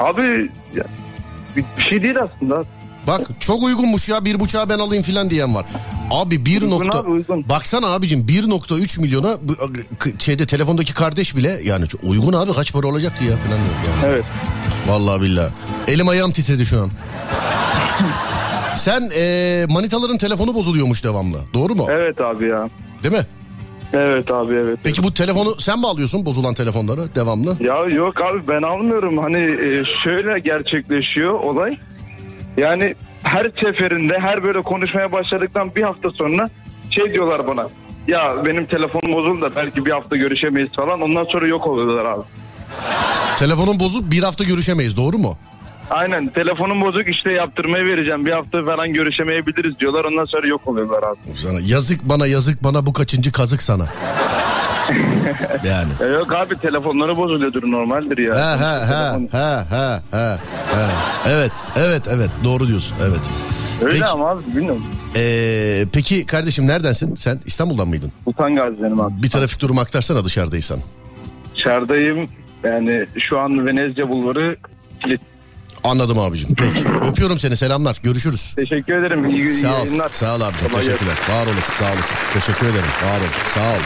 [0.00, 0.50] Abi
[1.56, 2.64] bir, bir şey değil aslında.
[3.06, 5.66] Bak çok uygunmuş ya bir buçuğa ben alayım filan diyen var.
[6.10, 6.98] Abi 1 Uygun nokta...
[6.98, 7.48] abi, uygun.
[7.48, 9.36] Baksana abicim 1.3 milyona
[10.18, 14.12] şeyde telefondaki kardeş bile yani uygun abi kaç para olacak ki ya filan diyor yani.
[14.12, 14.24] Evet.
[14.88, 15.52] Vallahi billahi.
[15.88, 16.90] Elim ayağım titredi şu an.
[18.76, 21.38] Sen e, manitaların telefonu bozuluyormuş devamlı.
[21.54, 21.86] Doğru mu?
[21.90, 22.68] Evet abi ya.
[23.02, 23.26] Değil mi?
[23.92, 24.78] Evet abi evet.
[24.84, 27.56] Peki bu telefonu sen mi alıyorsun bozulan telefonları devamlı?
[27.60, 29.18] Ya yok abi ben almıyorum.
[29.18, 31.76] Hani e, şöyle gerçekleşiyor olay.
[32.56, 36.50] Yani her seferinde her böyle konuşmaya başladıktan bir hafta sonra
[36.90, 37.68] şey diyorlar bana.
[38.08, 41.00] Ya benim telefonum bozuldu da belki bir hafta görüşemeyiz falan.
[41.00, 42.22] Ondan sonra yok oluyorlar abi.
[43.38, 45.36] Telefonun bozuk bir hafta görüşemeyiz doğru mu?
[45.92, 48.26] Aynen telefonum bozuk işte yaptırmaya vereceğim.
[48.26, 50.04] Bir hafta falan görüşemeyebiliriz diyorlar.
[50.04, 51.18] Ondan sonra yok oluyorlar abi.
[51.36, 53.86] Sana yazık bana yazık bana bu kaçıncı kazık sana.
[55.64, 55.92] yani.
[56.00, 58.34] Ya yok abi telefonları bozuluyordur normaldir ya.
[58.34, 60.36] He he he Telefon- he he he
[60.80, 61.30] he.
[61.30, 63.20] Evet evet evet doğru diyorsun evet.
[63.82, 64.82] Öyle Peki, ama abi bilmiyorum.
[65.16, 67.14] ee, peki kardeşim neredensin?
[67.14, 68.12] Sen İstanbul'dan mıydın?
[68.26, 69.22] Utan gazilerim abi.
[69.22, 70.78] Bir trafik durumu aktarsana dışarıdaysan.
[71.54, 72.28] Dışarıdayım.
[72.64, 74.56] Yani şu an Venezia Bulvarı
[75.02, 75.20] kilit.
[75.84, 76.54] Anladım abicim.
[76.54, 76.88] Peki.
[77.10, 77.56] Öpüyorum seni.
[77.56, 77.96] Selamlar.
[78.02, 78.52] Görüşürüz.
[78.56, 79.30] Teşekkür ederim.
[79.30, 79.78] İyi, iyi Sağ ol.
[79.86, 80.08] yayınlar.
[80.08, 80.68] Sağ ol abicim.
[80.68, 81.06] Kolay gelsin.
[81.06, 81.36] Teşekkürler.
[81.36, 81.72] Var olasın.
[81.84, 82.16] Sağ olasın.
[82.34, 82.90] Teşekkür ederim.
[83.04, 83.32] Var ol.
[83.54, 83.80] Sağ ol.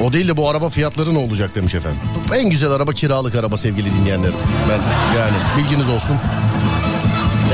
[0.00, 2.00] O değil de bu araba fiyatları ne olacak demiş efendim.
[2.36, 4.34] En güzel araba kiralık araba sevgili dinleyenlerim.
[4.68, 4.80] Ben
[5.18, 6.16] yani bilginiz olsun.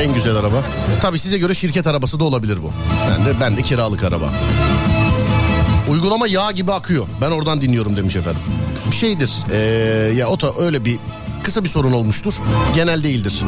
[0.02, 0.62] En güzel araba.
[1.00, 2.70] Tabii size göre şirket arabası da olabilir bu.
[3.10, 4.30] Ben de ben de kiralık araba.
[5.88, 7.06] Uygulama yağ gibi akıyor.
[7.20, 8.42] Ben oradan dinliyorum demiş efendim.
[8.90, 9.32] Bir şeydir.
[9.52, 9.56] Ee,
[10.16, 10.98] ya o da öyle bir
[11.42, 12.34] kısa bir sorun olmuştur.
[12.74, 13.42] Genel değildir.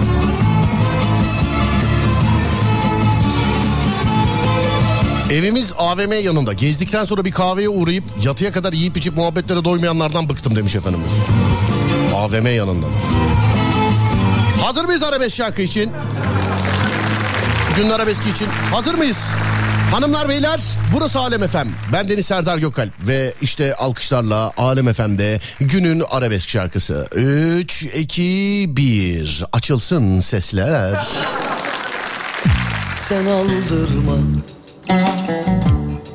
[5.31, 6.53] Evimiz AVM yanında.
[6.53, 11.01] Gezdikten sonra bir kahveye uğrayıp yatıya kadar yiyip içip muhabbetlere doymayanlardan bıktım demiş efendim.
[12.15, 12.87] AVM yanında.
[14.63, 15.91] Hazır mıyız arabesk şarkı için?
[17.77, 19.29] Günün arabeski için hazır mıyız?
[19.91, 20.61] Hanımlar beyler
[20.95, 21.69] burası Alem Efem.
[21.93, 27.09] Ben Deniz Serdar Gökalp ve işte alkışlarla Alem Efem'de günün arabesk şarkısı.
[27.15, 31.07] 3, 2, 1 açılsın sesler.
[33.09, 34.17] Sen aldırma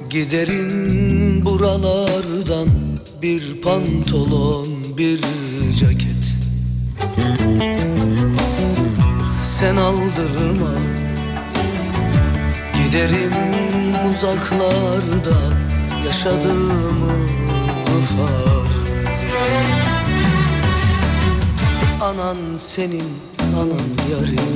[0.10, 2.70] Giderim buralardan
[3.22, 5.20] Bir pantolon bir
[5.80, 6.10] ceket
[9.60, 10.72] Sen aldırma
[12.92, 13.34] Giderim
[14.10, 15.38] uzaklarda
[16.06, 17.28] Yaşadığımı
[17.86, 19.34] farz et
[22.04, 23.10] Anan senin
[23.56, 24.56] anan yarim.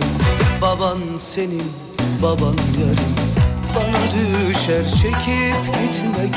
[0.62, 1.72] Baban senin
[2.22, 3.16] baban yarim.
[3.76, 6.36] Bana düşer çekip gitmek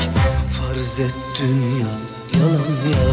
[0.49, 1.93] Farz et dünya
[2.39, 3.07] yalan ya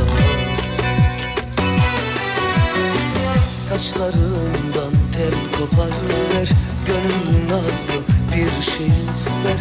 [3.68, 6.48] Saçlarından tel kopar ver
[6.86, 8.00] Gönül nazlı
[8.32, 9.60] bir şey ister.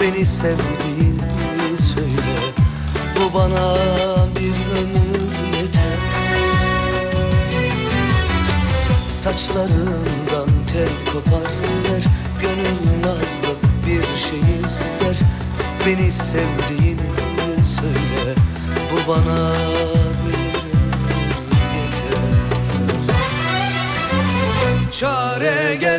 [0.00, 2.36] Beni sevdiğini söyle
[3.16, 3.74] Bu bana
[4.36, 5.98] bir ömür yeter.
[9.22, 11.50] Saçlarından tel kopar
[11.84, 12.04] ver
[12.40, 13.54] Gönül nazlı
[13.86, 15.16] bir şey ister.
[15.86, 17.10] Beni sevdiğini
[17.64, 18.34] söyle
[18.92, 19.50] Bu bana
[25.00, 25.89] Çare gelmez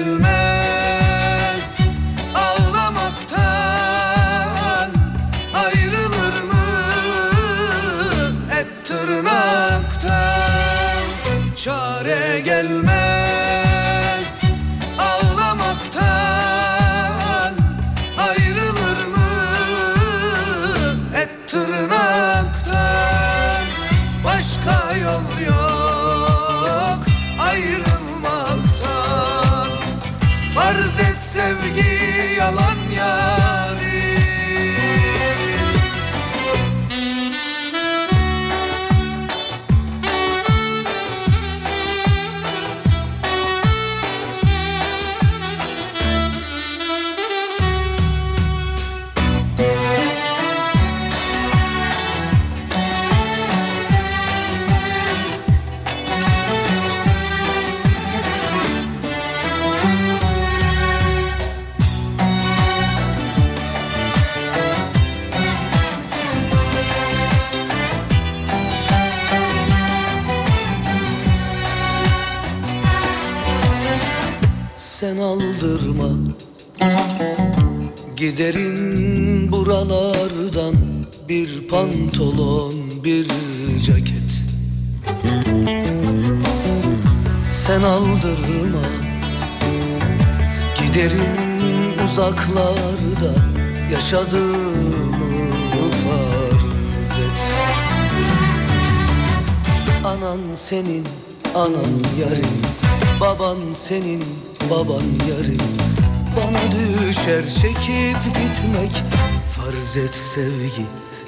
[109.92, 110.86] Farz et sevgi,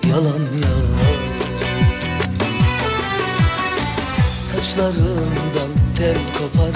[0.07, 0.85] yalan yar
[4.23, 6.71] Saçlarından tel kopar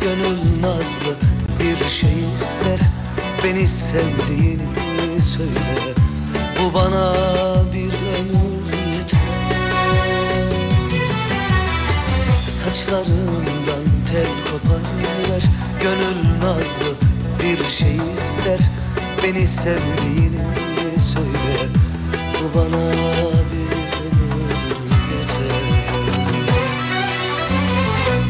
[0.00, 1.16] Gönül nazlı
[1.60, 2.80] bir şey ister.
[3.44, 5.94] Beni sevdiğini söyle
[6.60, 7.14] Bu bana
[7.72, 8.66] bir ömür
[8.96, 9.20] yeter.
[12.36, 15.42] Saçlarından tel kopar
[15.82, 16.94] Gönül nazlı
[17.42, 18.60] bir şey ister.
[19.22, 22.84] Beni sevdiğini Bu bana
[23.50, 23.76] bir
[25.10, 25.56] yeter.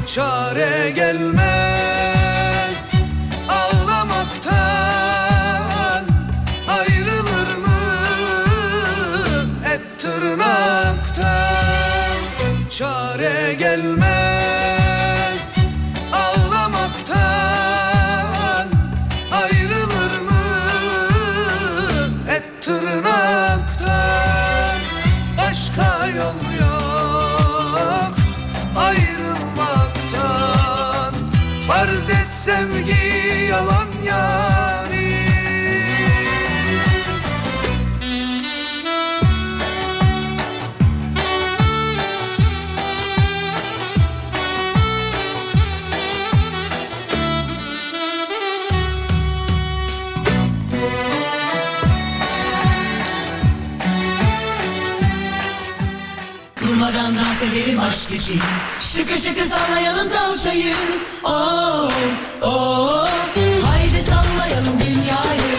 [0.07, 1.34] Çare gelmez
[58.25, 58.41] için
[58.81, 60.75] Şıkı şıkı sallayalım kalçayı.
[61.25, 61.91] Oh
[62.43, 63.09] oh.
[63.65, 65.54] Haydi sallayalım dünyayı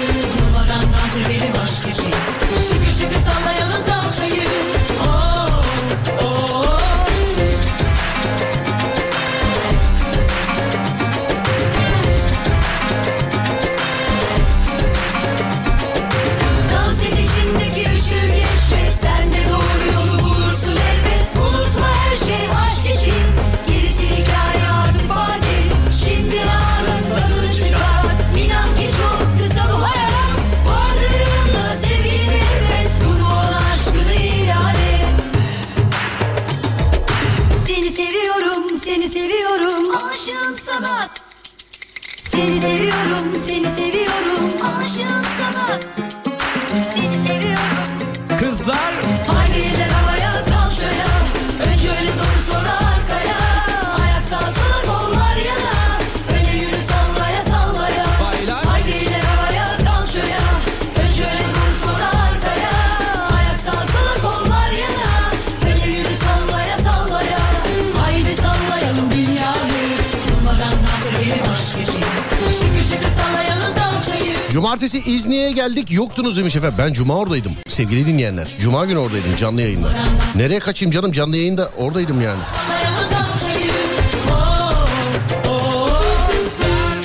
[74.76, 76.76] Cumartesi İzni'ye geldik yoktunuz demiş efendim.
[76.78, 78.47] Ben cuma oradaydım sevgili dinleyenler.
[78.59, 79.88] Cuma günü oradaydım canlı yayında.
[80.36, 82.39] Nereye kaçayım canım canlı yayında oradaydım yani.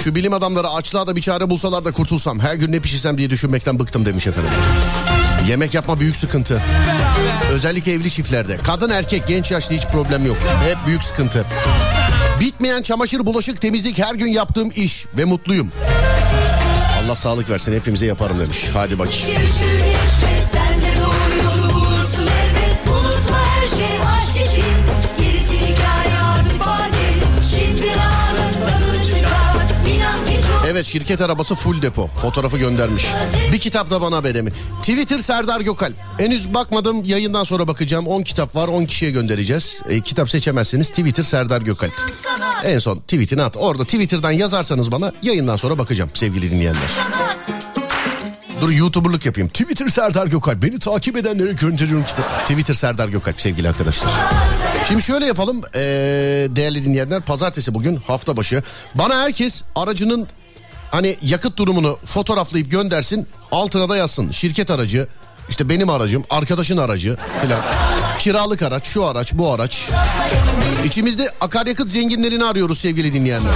[0.04, 2.40] Şu bilim adamları açlığa da bir çare bulsalar da kurtulsam.
[2.40, 4.50] Her gün ne pişirsem diye düşünmekten bıktım demiş efendim.
[5.48, 6.62] Yemek yapma büyük sıkıntı.
[7.52, 8.56] Özellikle evli çiftlerde.
[8.56, 10.36] Kadın erkek genç yaşlı hiç problem yok.
[10.68, 11.44] Hep büyük sıkıntı.
[12.40, 15.72] Bitmeyen çamaşır bulaşık temizlik her gün yaptığım iş ve mutluyum.
[17.11, 18.70] Allah sağlık versin hepimize yaparım demiş.
[18.74, 19.28] Hadi bakayım.
[19.28, 20.99] Bir ışığı
[30.80, 32.06] Evet şirket arabası full depo.
[32.06, 33.06] Fotoğrafı göndermiş.
[33.52, 34.50] Bir kitap da bana bedemi.
[34.80, 35.92] Twitter Serdar Gökal.
[36.18, 38.06] Henüz bakmadım yayından sonra bakacağım.
[38.06, 39.80] 10 kitap var 10 kişiye göndereceğiz.
[39.88, 41.88] E, kitap seçemezseniz Twitter Serdar Gökal.
[42.64, 43.56] En son tweetini at.
[43.56, 46.90] Orada Twitter'dan yazarsanız bana yayından sonra bakacağım sevgili dinleyenler.
[48.60, 49.48] Dur YouTuber'lık yapayım.
[49.48, 50.62] Twitter Serdar Gökal.
[50.62, 52.40] Beni takip edenlere gönderiyorum kitap.
[52.40, 54.12] Twitter Serdar Gökal sevgili arkadaşlar.
[54.88, 55.80] Şimdi şöyle yapalım ee,
[56.50, 57.22] değerli dinleyenler.
[57.22, 58.62] Pazartesi bugün hafta başı.
[58.94, 60.28] Bana herkes aracının
[60.91, 63.26] hani yakıt durumunu fotoğraflayıp göndersin.
[63.53, 64.30] Altına da yazsın.
[64.30, 65.07] Şirket aracı
[65.49, 67.61] işte benim aracım, arkadaşın aracı filan.
[68.18, 69.88] Kiralık araç, şu araç, bu araç.
[70.84, 73.53] İçimizde akaryakıt zenginlerini arıyoruz sevgili dinleyenler.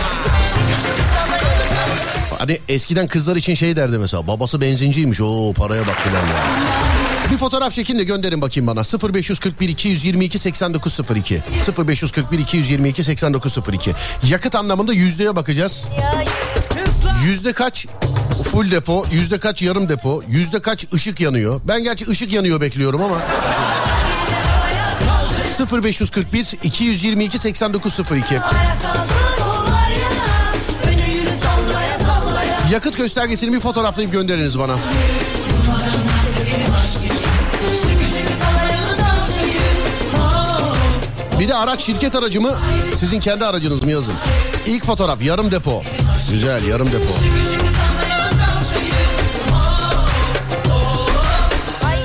[2.39, 7.14] Hani eskiden kızlar için şey derdi mesela babası benzinciymiş o paraya bak filan ya.
[7.33, 8.83] Bir fotoğraf çekin de gönderin bakayım bana
[9.15, 11.43] 0541 222 8902
[11.87, 13.93] 0541 222 8902
[14.27, 15.89] yakıt anlamında yüzdeye bakacağız.
[17.25, 17.87] Yüzde kaç
[18.45, 21.61] full depo, yüzde kaç yarım depo, yüzde kaç ışık yanıyor.
[21.69, 23.19] Ben gerçi ışık yanıyor bekliyorum ama.
[25.83, 28.43] 0541 222 8902 Ayağa
[28.83, 30.53] kalksın kollar yana
[30.93, 34.77] Öne yürü sallaya sallaya Yakıt göstergesini bir fotoğraflayıp gönderiniz bana.
[41.41, 42.53] Bir de araç şirket aracı mı?
[42.95, 44.15] Sizin kendi aracınız mı yazın.
[44.67, 45.83] İlk fotoğraf yarım depo.
[46.31, 47.13] Güzel yarım depo.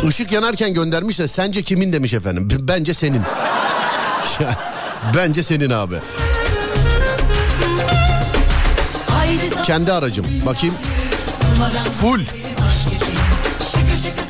[0.09, 2.49] Işık yanarken göndermiş de sence kimin demiş efendim.
[2.49, 3.21] B- Bence senin.
[5.15, 5.95] Bence senin abi.
[9.63, 10.25] Kendi aracım.
[10.45, 10.75] Bakayım.
[12.01, 12.21] Full.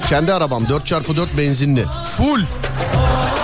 [0.09, 1.85] Kendi arabam 4x4 benzinli.
[2.03, 2.41] Full.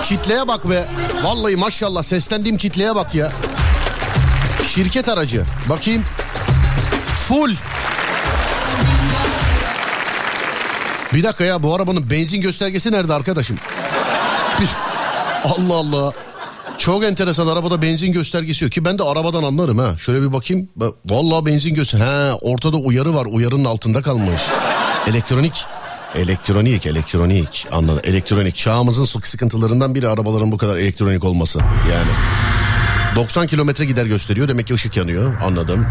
[0.03, 0.85] Kitleye bak be.
[1.23, 3.31] Vallahi maşallah seslendiğim kitleye bak ya.
[4.67, 5.43] Şirket aracı.
[5.69, 6.03] Bakayım.
[7.27, 7.51] Full.
[11.13, 13.57] Bir dakika ya bu arabanın benzin göstergesi nerede arkadaşım?
[15.43, 16.13] Allah Allah.
[16.77, 19.97] Çok enteresan arabada benzin göstergesi yok ki ben de arabadan anlarım ha.
[19.97, 20.69] Şöyle bir bakayım.
[20.79, 21.99] Ba- Vallahi benzin göster.
[21.99, 23.25] He ortada uyarı var.
[23.25, 24.41] Uyarının altında kalmış.
[25.07, 25.65] Elektronik.
[26.15, 27.67] Elektronik, elektronik.
[27.71, 28.01] Anladım.
[28.03, 28.55] Elektronik.
[28.55, 31.59] Çağımızın sık sıkıntılarından biri arabaların bu kadar elektronik olması.
[31.59, 32.11] Yani.
[33.15, 34.47] 90 kilometre gider gösteriyor.
[34.47, 35.41] Demek ki ışık yanıyor.
[35.41, 35.87] Anladım.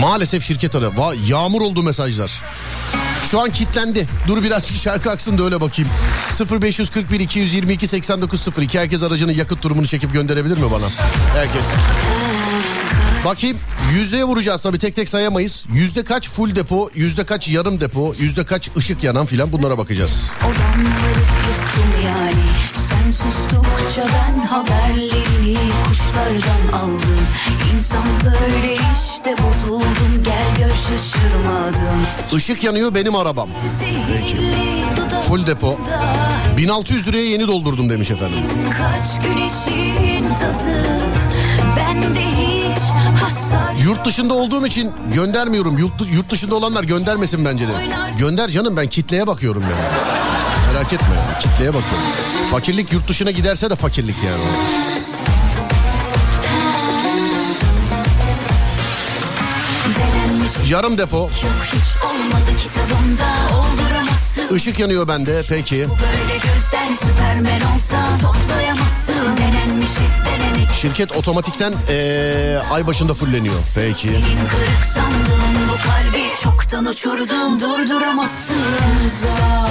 [0.00, 0.96] Maalesef şirket ara.
[0.96, 2.42] Va yağmur oldu mesajlar.
[3.30, 4.06] Şu an kilitlendi.
[4.28, 5.90] Dur birazcık şarkı aksın da öyle bakayım.
[6.62, 10.88] 0541 222 8902 herkes aracının yakıt durumunu çekip gönderebilir mi bana?
[11.34, 11.64] Herkes.
[13.24, 13.58] Bakayım
[13.94, 15.64] yüzdeye vuracağız tabii tek tek sayamayız.
[15.72, 20.30] Yüzde kaç full depo, yüzde kaç yarım depo, yüzde kaç ışık yanan filan bunlara bakacağız.
[22.04, 25.56] Yani Sen sustukça ben haberlerini
[25.88, 27.26] kuşlardan aldım
[27.74, 32.00] İnsan böyle işte bozuldum Gel gör şaşırmadım
[32.36, 33.48] Işık yanıyor benim arabam.
[33.78, 34.84] Zehirli
[35.28, 35.78] Full depo.
[35.84, 38.38] dudağımda 1600 liraya yeni doldurdum demiş efendim.
[38.78, 40.84] Kaç güneşin tadı
[41.66, 42.53] hiç hasar
[43.84, 45.78] Yurt dışında olduğum için göndermiyorum.
[45.78, 47.72] Yurt, yurt dışında olanlar göndermesin bence de.
[48.18, 50.14] Gönder canım ben kitleye bakıyorum yani.
[50.72, 52.06] Merak etme yani, kitleye bakıyorum.
[52.50, 54.42] Fakirlik yurt dışına giderse de fakirlik yani.
[60.68, 61.16] Yarım depo.
[61.16, 61.30] Yok
[61.64, 63.26] hiç olmadı kitabımda
[63.58, 63.93] Olduramazsın
[64.50, 65.86] Işık yanıyor bende peki.
[70.80, 73.54] Şirket otomatikten eee, ay başında fulleniyor.
[73.74, 74.08] Peki.
[74.08, 78.54] Senin kırık sandığın bu kalbi çoktan uçurdum Durduramazsın
[79.20, 79.68] zor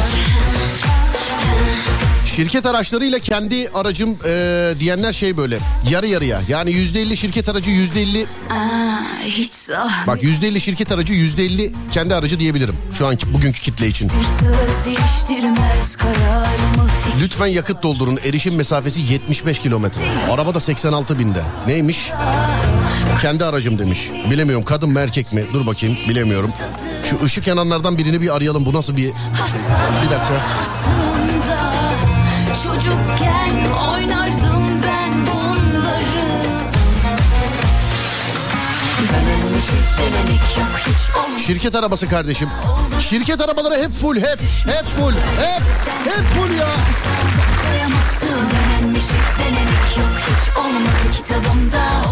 [2.26, 5.60] Şirket araçlarıyla kendi aracım eee, diyenler şey böyle.
[5.90, 6.42] Yarı yarıya.
[6.48, 8.26] Yani yüzde elli şirket aracı yüzde elli.
[9.26, 12.76] Hiç zahmet Bak yüzde elli şirket aracı yüzde elli kendi aracı diyebilirim.
[12.92, 14.12] Şu anki bugünkü kitle için.
[17.22, 18.20] Lütfen yakıt doldurun.
[18.26, 20.02] Erişim mesafesi 75 kilometre.
[20.32, 21.44] Araba da 86 binde.
[21.68, 22.12] Neymiş?
[23.22, 24.10] Kendi aracım demiş.
[24.32, 25.44] Bilemiyorum kadın mı erkek mi?
[25.54, 26.52] Dur bakayım bilemiyorum.
[27.10, 28.66] Şu ışık yananlardan birini bir arayalım.
[28.66, 29.08] Bu nasıl bir...
[30.06, 30.42] Bir dakika.
[32.86, 36.04] Çocukken oynardım ben bunları
[41.38, 42.50] Şirket arabası kardeşim.
[43.00, 44.40] Şirket arabaları hep full hep.
[44.66, 45.12] Hep full.
[45.14, 45.62] Hep.
[46.06, 46.68] Hep full ya.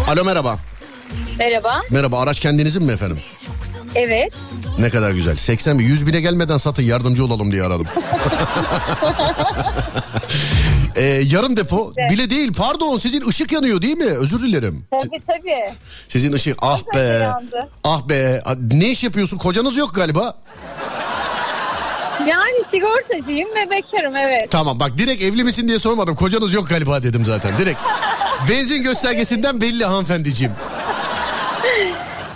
[0.08, 0.58] Alo merhaba.
[1.38, 1.82] Merhaba.
[1.90, 3.20] Merhaba araç kendinizin mi efendim?
[3.94, 4.32] Evet.
[4.78, 5.36] Ne kadar güzel.
[5.36, 5.84] 80 mi?
[5.84, 7.86] 100 bine gelmeden satın yardımcı olalım diye aradım.
[10.96, 11.92] Ee, yarım depo.
[12.10, 14.04] Bile değil pardon sizin ışık yanıyor değil mi?
[14.04, 14.84] Özür dilerim.
[14.90, 15.72] Tabii tabii.
[16.08, 16.98] Sizin ışık ah be.
[16.98, 17.68] yandı.
[17.84, 18.42] Ah be.
[18.72, 19.38] Ne iş yapıyorsun?
[19.38, 20.38] Kocanız yok galiba.
[22.26, 24.50] Yani sigortacıyım ve bekarım evet.
[24.50, 26.16] Tamam bak direkt evli misin diye sormadım.
[26.16, 27.80] Kocanız yok galiba dedim zaten direkt.
[28.48, 30.52] Benzin göstergesinden belli hanımefendiciğim.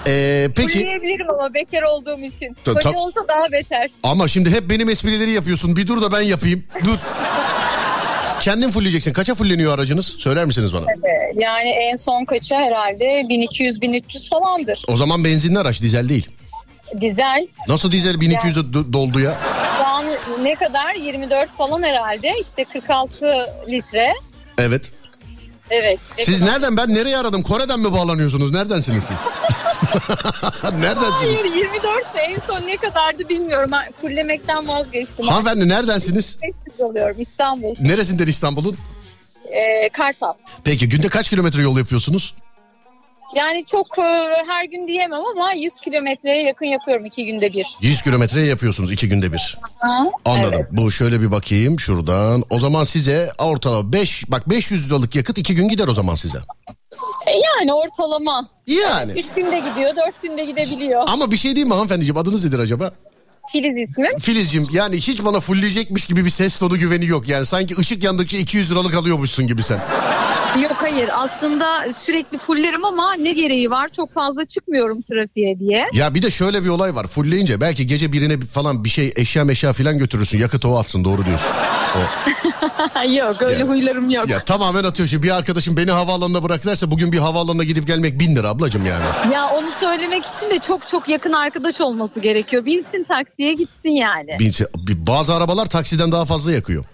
[0.07, 2.57] Ee, peki Fulleyebilirim ama bekar olduğum için.
[2.64, 3.90] Ta- Koca ta- olsa daha beter.
[4.02, 5.76] ama şimdi hep benim esprileri yapıyorsun.
[5.76, 6.64] Bir dur da ben yapayım.
[6.84, 6.98] Dur.
[8.41, 9.12] Kendin fullleyeceksin.
[9.12, 10.07] Kaça fulleniyor aracınız?
[10.07, 10.84] Söyler misiniz bana?
[10.84, 14.84] Ee, Yani en son kaçı herhalde 1200-1300 falandır.
[14.89, 16.28] O zaman benzinli araç dizel değil.
[17.01, 17.47] Dizel.
[17.68, 19.34] Nasıl dizel 1200'e do- doldu ya?
[19.78, 20.05] Şu an
[20.43, 20.95] ne kadar?
[20.95, 22.32] 24 falan herhalde.
[22.41, 24.12] İşte 46 litre.
[24.59, 24.93] Evet.
[25.70, 26.01] Evet.
[26.22, 26.53] Siz kadar?
[26.53, 27.43] nereden ben nereye aradım?
[27.43, 28.51] Kore'den mi bağlanıyorsunuz?
[28.53, 29.16] Neredensiniz siz?
[30.80, 31.41] Neredensiniz?
[31.41, 33.70] Hayır 24 en son ne kadardı bilmiyorum.
[34.01, 35.26] Fullemekten vazgeçtim.
[35.26, 36.39] Hanımefendi neredensiniz?
[36.43, 37.74] 500 alıyorum İstanbul.
[37.80, 38.76] Neresinden İstanbul'un?
[39.53, 40.32] Ee, Kartal.
[40.64, 42.34] Peki günde kaç kilometre yol yapıyorsunuz?
[43.37, 44.03] Yani çok e,
[44.47, 47.66] her gün diyemem ama 100 kilometreye yakın yapıyorum iki günde bir.
[47.80, 49.59] 100 kilometre yapıyorsunuz iki günde bir.
[49.78, 50.09] Ha?
[50.24, 50.53] Anladım.
[50.55, 50.66] Evet.
[50.72, 52.45] Bu şöyle bir bakayım şuradan.
[52.51, 56.39] O zaman size ortalama 5 bak 500 liralık yakıt iki gün gider o zaman size.
[57.26, 58.49] E, Yani ortalama.
[58.66, 59.12] Yani.
[59.12, 61.03] 3 günde gidiyor, 4 günde gidebiliyor.
[61.07, 62.91] Ama bir şey diyeyim mi hanımefendiciğim adınız nedir acaba?
[63.53, 64.18] Filiz ismim.
[64.18, 67.28] Filizciğim yani hiç bana fullleyecekmiş gibi bir ses tonu güveni yok.
[67.28, 69.78] Yani sanki ışık yandıkça 200 liralık alıyormuşsun gibi sen.
[70.62, 75.86] Yok hayır aslında sürekli fullerim ama ne gereği var çok fazla çıkmıyorum trafiğe diye.
[75.92, 77.07] Ya bir de şöyle bir olay var.
[77.07, 80.38] Fullleyince belki gece birine falan bir şey eşya meşya falan götürürsün.
[80.38, 81.52] Yakıt o atsın doğru diyorsun.
[81.96, 82.00] O.
[83.12, 84.28] yok öyle huylarım yok.
[84.28, 85.09] Ya tamamen atıyor.
[85.09, 88.86] Şimdi bir arkadaşım beni havaalanına bırak derse bugün bir havaalanına gidip gelmek bin lira ablacığım
[88.86, 89.34] yani.
[89.34, 92.64] Ya onu söylemek için de çok çok yakın arkadaş olması gerekiyor.
[92.64, 94.36] Binsin taksiye gitsin yani.
[94.38, 94.66] Bir-
[95.07, 96.84] Bazı arabalar taksiden daha fazla yakıyor.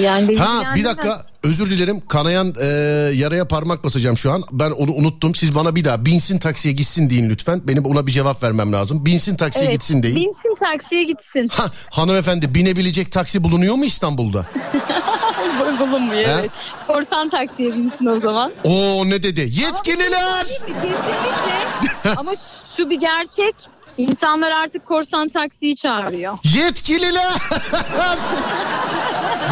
[0.00, 2.66] Yani Ha bir dakika özür dilerim kanayan e,
[3.14, 4.42] yaraya parmak basacağım şu an.
[4.52, 5.34] Ben onu unuttum.
[5.34, 7.62] Siz bana bir daha binsin taksiye gitsin deyin lütfen.
[7.68, 9.06] Benim ona bir cevap vermem lazım.
[9.06, 10.16] Binsin taksiye Evet, gitsin deyin.
[10.16, 11.48] Binsin taksiye gitsin.
[11.52, 14.46] Ha, hanımefendi binebilecek taksi bulunuyor mu İstanbul'da?
[15.80, 16.50] Bulunmuyor evet.
[16.86, 18.52] Korsan taksiye binsin o zaman.
[18.64, 19.40] Oo ne dedi?
[19.40, 20.46] Yetkililer!
[20.46, 22.10] Kesinlikle.
[22.16, 22.32] Ama
[22.76, 23.54] şu bir gerçek.
[23.98, 26.38] İnsanlar artık korsan taksiyi çağırıyor.
[26.56, 27.32] Yetkililer!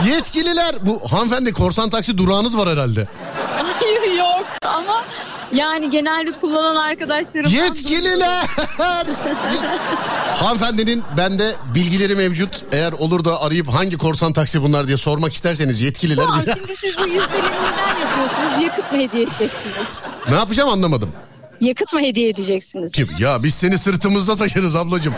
[0.07, 0.86] Yetkililer!
[0.86, 3.09] Bu hanımefendi korsan taksi durağınız var herhalde.
[3.80, 5.05] Hayır yok ama
[5.53, 7.51] yani genelde kullanan arkadaşlarım.
[7.51, 8.47] Yetkililer!
[10.36, 12.64] Hanımefendinin bende bilgileri mevcut.
[12.72, 16.26] Eğer olur da arayıp hangi korsan taksi bunlar diye sormak isterseniz yetkililer.
[16.26, 18.62] Tamam şimdi siz bu yüzdelerinden yapıyorsunuz.
[18.62, 19.74] Yakıt mı hediye edeceksiniz?
[20.28, 21.12] ne yapacağım anlamadım.
[21.61, 22.92] Yakıt mı hediye edeceksiniz?
[22.92, 23.08] Kim?
[23.18, 25.14] Ya biz seni sırtımızda taşırız ablacığım.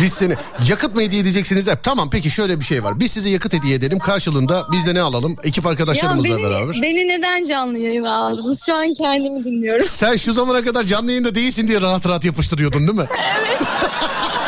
[0.00, 0.34] Biz seni
[0.68, 1.68] yakıt mı hediye edeceksiniz?
[1.82, 3.00] Tamam peki şöyle bir şey var.
[3.00, 3.98] Biz size yakıt hediye edelim.
[3.98, 5.36] Karşılığında biz de ne alalım?
[5.44, 6.76] Ekip arkadaşlarımızla ya beni, beraber.
[6.82, 8.62] beni neden canlı yayına aldınız?
[8.66, 9.84] Şu an kendimi dinliyorum.
[9.84, 13.06] Sen şu zamana kadar canlı yayında değilsin diye rahat rahat yapıştırıyordun değil mi?
[13.38, 13.62] Evet.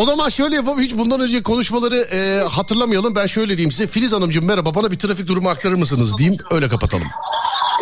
[0.00, 0.80] O zaman şöyle yapalım.
[0.80, 3.14] Hiç bundan önce konuşmaları e, hatırlamayalım.
[3.14, 3.86] Ben şöyle diyeyim size.
[3.86, 4.74] Filiz Hanımcığım merhaba.
[4.74, 6.38] Bana bir trafik durumu aktarır mısınız diyeyim.
[6.50, 7.08] Öyle kapatalım.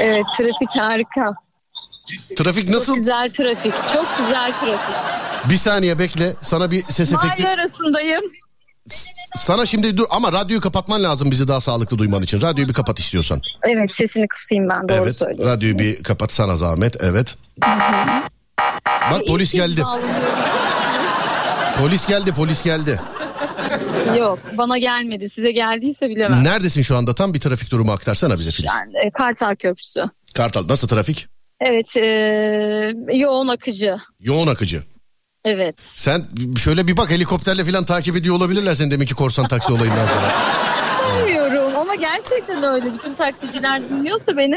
[0.01, 1.35] Evet trafik harika.
[2.37, 2.87] Trafik nasıl?
[2.87, 3.73] Çok güzel trafik.
[3.95, 4.97] Çok güzel trafik.
[5.51, 6.35] Bir saniye bekle.
[6.41, 7.43] Sana bir ses efekti.
[7.43, 8.23] Mahalle arasındayım.
[9.35, 12.41] Sana şimdi dur ama radyoyu kapatman lazım bizi daha sağlıklı duyman için.
[12.41, 13.41] Radyoyu bir kapat istiyorsan.
[13.63, 15.17] Evet sesini kısayım ben doğru evet.
[15.17, 15.57] söylüyorsun.
[15.57, 16.97] Radyoyu bir kapat sana zahmet.
[17.01, 17.37] Evet.
[19.11, 19.75] Bak polis geldi.
[19.75, 20.68] kez bağlanıyorum.
[21.79, 23.01] Polis geldi, polis geldi.
[24.19, 25.29] Yok bana gelmedi.
[25.29, 26.45] Size geldiyse bilemem.
[26.45, 27.15] Neredesin şu anda?
[27.15, 28.71] Tam bir trafik durumu aktarsana bize Filiz.
[28.79, 30.05] Yani, e, Kartal Köprüsü.
[30.35, 31.29] Kartal nasıl trafik?
[31.61, 32.03] Evet e,
[33.13, 33.97] yoğun akıcı.
[34.21, 34.83] Yoğun akıcı.
[35.45, 35.75] Evet.
[35.79, 36.25] Sen
[36.65, 40.33] şöyle bir bak helikopterle falan takip ediyor olabilirler seni deminki korsan taksi olayından sonra.
[41.19, 42.95] Bilmiyorum ama gerçekten öyle.
[42.95, 44.57] Bütün taksiciler dinliyorsa beni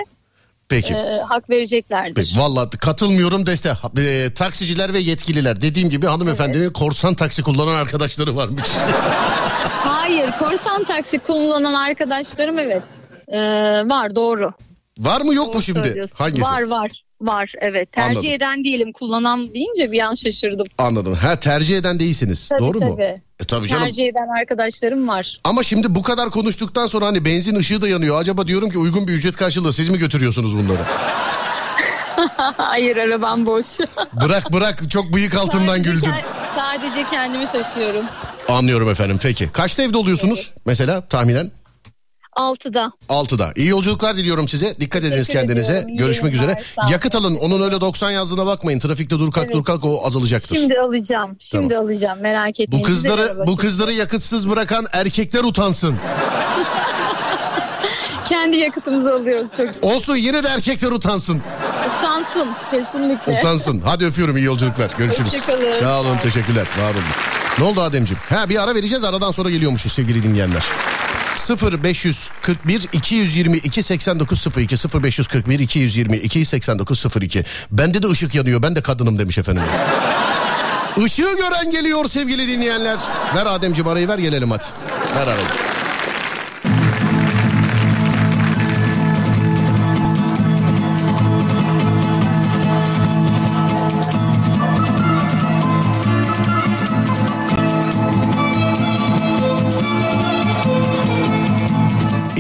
[0.72, 0.94] Peki.
[0.94, 2.14] e, hak vereceklerdir.
[2.16, 3.74] Peki, Vallahi katılmıyorum deste.
[3.98, 5.62] E, taksiciler ve yetkililer.
[5.62, 8.68] Dediğim gibi hanımefendinin korsan taksi kullanan arkadaşları varmış.
[9.70, 12.84] Hayır korsan taksi kullanan arkadaşlarım evet.
[13.28, 13.40] E,
[13.90, 14.52] var doğru.
[14.98, 15.84] Var mı yok mu Doğru şimdi?
[15.88, 16.16] söylüyorsun.
[16.18, 16.52] Hangisi?
[16.52, 17.92] Var var var evet.
[17.92, 18.32] Tercih Anladım.
[18.32, 20.68] eden değilim kullanan deyince bir an şaşırdım.
[20.78, 21.14] Anladım.
[21.14, 22.50] Ha tercih eden değilsiniz.
[22.50, 22.90] Tabii, Doğru mu?
[22.90, 23.22] tabii.
[23.40, 23.84] E tabii canım.
[23.84, 25.40] Tercih eden arkadaşlarım var.
[25.44, 28.20] Ama şimdi bu kadar konuştuktan sonra hani benzin ışığı da yanıyor.
[28.20, 30.82] Acaba diyorum ki uygun bir ücret karşılığı siz mi götürüyorsunuz bunları?
[32.58, 33.66] Hayır arabam boş.
[34.22, 36.14] bırak bırak çok bıyık altından Sadece güldüm.
[36.56, 38.06] Sadece kendimi taşıyorum.
[38.50, 39.50] Anlıyorum efendim peki.
[39.50, 41.52] Kaçta evde oluyorsunuz mesela tahminen?
[42.36, 42.92] Altıda.
[43.10, 43.52] 6'da.
[43.56, 44.76] İyi yolculuklar diliyorum size.
[44.80, 45.74] Dikkat ediniz Teşekkür kendinize.
[45.74, 45.98] ediyorum.
[45.98, 46.56] Görüşmek üzere.
[46.92, 47.36] Yakıt alın.
[47.36, 48.80] Onun öyle 90 yazdığına bakmayın.
[48.80, 49.56] Trafikte dur kalk Evet.
[49.56, 50.56] dur kalk o azalacaktır.
[50.56, 51.36] Şimdi alacağım.
[51.40, 52.20] Şimdi alacağım.
[52.20, 52.84] Merak etmeyin.
[52.84, 55.96] bu kızları bu kızları yakıtsız bırakan erkekler utansın.
[58.30, 59.88] Kendi yakıtımızı alıyoruz çok şükür.
[59.88, 61.42] Olsun yine de erkekler utansın.
[62.00, 63.38] Utansın kesinlikle.
[63.38, 63.82] Utansın.
[63.86, 64.92] Hadi öpüyorum iyi yolculuklar.
[64.98, 65.34] Görüşürüz.
[65.34, 65.80] Hoşçakalın.
[65.80, 66.68] Sağ olun teşekkürler.
[66.82, 67.04] Var olun.
[67.60, 68.22] Ne oldu Ademciğim?
[68.30, 70.64] Ha bir ara vereceğiz aradan sonra geliyormuşuz sevgili dinleyenler.
[71.36, 79.20] 0 541 222 8902 0 541 222 8902 Bende de ışık yanıyor ben de kadınım
[79.20, 79.64] demiş efendim.
[80.98, 83.00] Işığı gören geliyor sevgili dinleyenler.
[83.36, 84.66] Ver Ademciğim arayı ver gelelim hadi.
[85.16, 85.71] Ver arayı.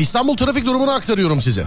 [0.02, 1.66] İstanbul trafik durumunu aktarıyorum size.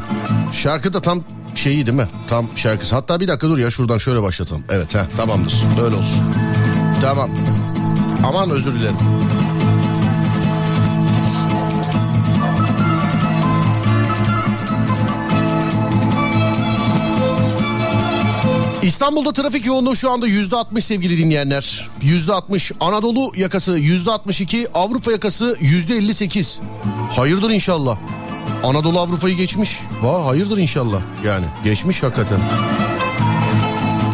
[0.53, 1.21] Şarkı da tam
[1.55, 2.07] şeyi değil mi?
[2.29, 2.95] Tam şarkısı.
[2.95, 4.65] Hatta bir dakika dur ya şuradan şöyle başlatalım.
[4.71, 5.55] Evet ha tamamdır.
[5.85, 6.21] Öyle olsun.
[7.03, 7.31] Tamam.
[8.27, 8.97] Aman özür dilerim.
[18.83, 21.89] İstanbul'da trafik yoğunluğu şu anda yüzde 60 sevgili dinleyenler.
[22.03, 26.61] Yüzde 60 Anadolu yakası yüzde 62 Avrupa yakası yüzde 58.
[27.11, 27.99] Hayırdır inşallah.
[28.65, 29.81] Anadolu Avrupa'yı geçmiş.
[30.03, 31.01] Va hayırdır inşallah.
[31.25, 32.41] Yani geçmiş hakikaten.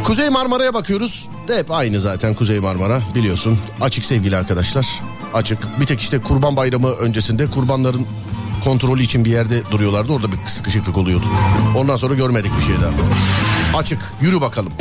[0.04, 1.28] Kuzey Marmara'ya bakıyoruz.
[1.48, 3.58] De hep aynı zaten Kuzey Marmara biliyorsun.
[3.80, 4.86] Açık sevgili arkadaşlar.
[5.34, 5.80] Açık.
[5.80, 8.06] Bir tek işte Kurban Bayramı öncesinde kurbanların
[8.64, 10.12] kontrolü için bir yerde duruyorlardı.
[10.12, 11.26] Orada bir sıkışıklık oluyordu.
[11.76, 13.78] Ondan sonra görmedik bir şey daha.
[13.78, 13.98] Açık.
[14.20, 14.72] Yürü bakalım.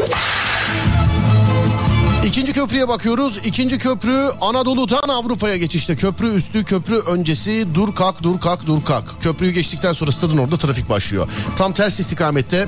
[2.25, 3.39] İkinci köprüye bakıyoruz.
[3.45, 5.95] İkinci köprü Anadolu'dan Avrupa'ya geçişte.
[5.95, 9.21] Köprü üstü, köprü öncesi dur kalk dur kalk dur kalk.
[9.21, 11.27] Köprüyü geçtikten sonra stadın orada trafik başlıyor.
[11.57, 12.67] Tam ters istikamette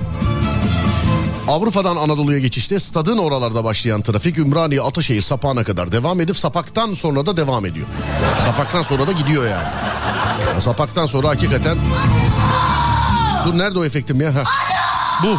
[1.47, 7.25] Avrupa'dan Anadolu'ya geçişte stadın oralarda başlayan trafik Ümraniye Ataşehir Sapağı'na kadar devam edip Sapak'tan sonra
[7.25, 7.87] da devam ediyor.
[8.45, 9.67] Sapak'tan sonra da gidiyor yani.
[10.53, 11.77] Ya Sapak'tan sonra hakikaten...
[13.45, 14.29] Dur nerede o efektim ya?
[14.29, 14.45] Heh.
[15.23, 15.37] Bu.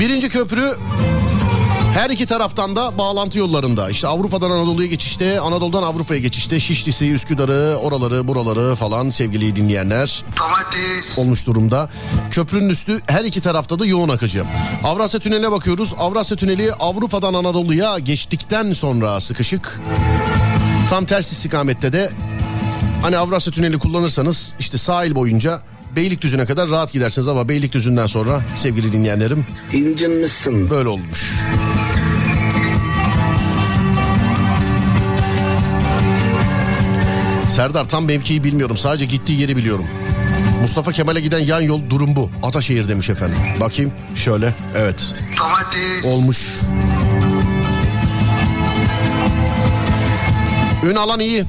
[0.00, 0.76] Birinci köprü
[1.96, 3.90] her iki taraftan da bağlantı yollarında.
[3.90, 10.24] İşte Avrupa'dan Anadolu'ya geçişte, Anadolu'dan Avrupa'ya geçişte Şişlisi, Üsküdar'ı, oraları, buraları falan sevgili dinleyenler.
[11.16, 11.90] Olmuş durumda.
[12.30, 14.44] Köprünün üstü her iki tarafta da yoğun akıcı.
[14.84, 15.94] Avrasya Tüneli'ne bakıyoruz.
[15.98, 19.80] Avrasya Tüneli Avrupa'dan Anadolu'ya geçtikten sonra sıkışık.
[20.90, 22.10] Tam ters istikamette de
[23.02, 25.62] hani Avrasya Tüneli kullanırsanız işte sahil boyunca
[25.96, 30.70] Beylikdüzü'ne kadar rahat gidersiniz ama Beylikdüzü'nden sonra sevgili dinleyenlerim incinmişsin.
[30.70, 31.32] Böyle olmuş.
[37.56, 38.76] Serdar tam mevkiyi bilmiyorum.
[38.76, 39.86] Sadece gittiği yeri biliyorum.
[40.60, 42.30] Mustafa Kemal'e giden yan yol durum bu.
[42.42, 43.36] Ataşehir demiş efendim.
[43.60, 44.54] Bakayım şöyle.
[44.76, 45.14] Evet.
[45.38, 46.04] Domates.
[46.04, 46.60] Olmuş.
[50.90, 51.44] Ün alan iyi.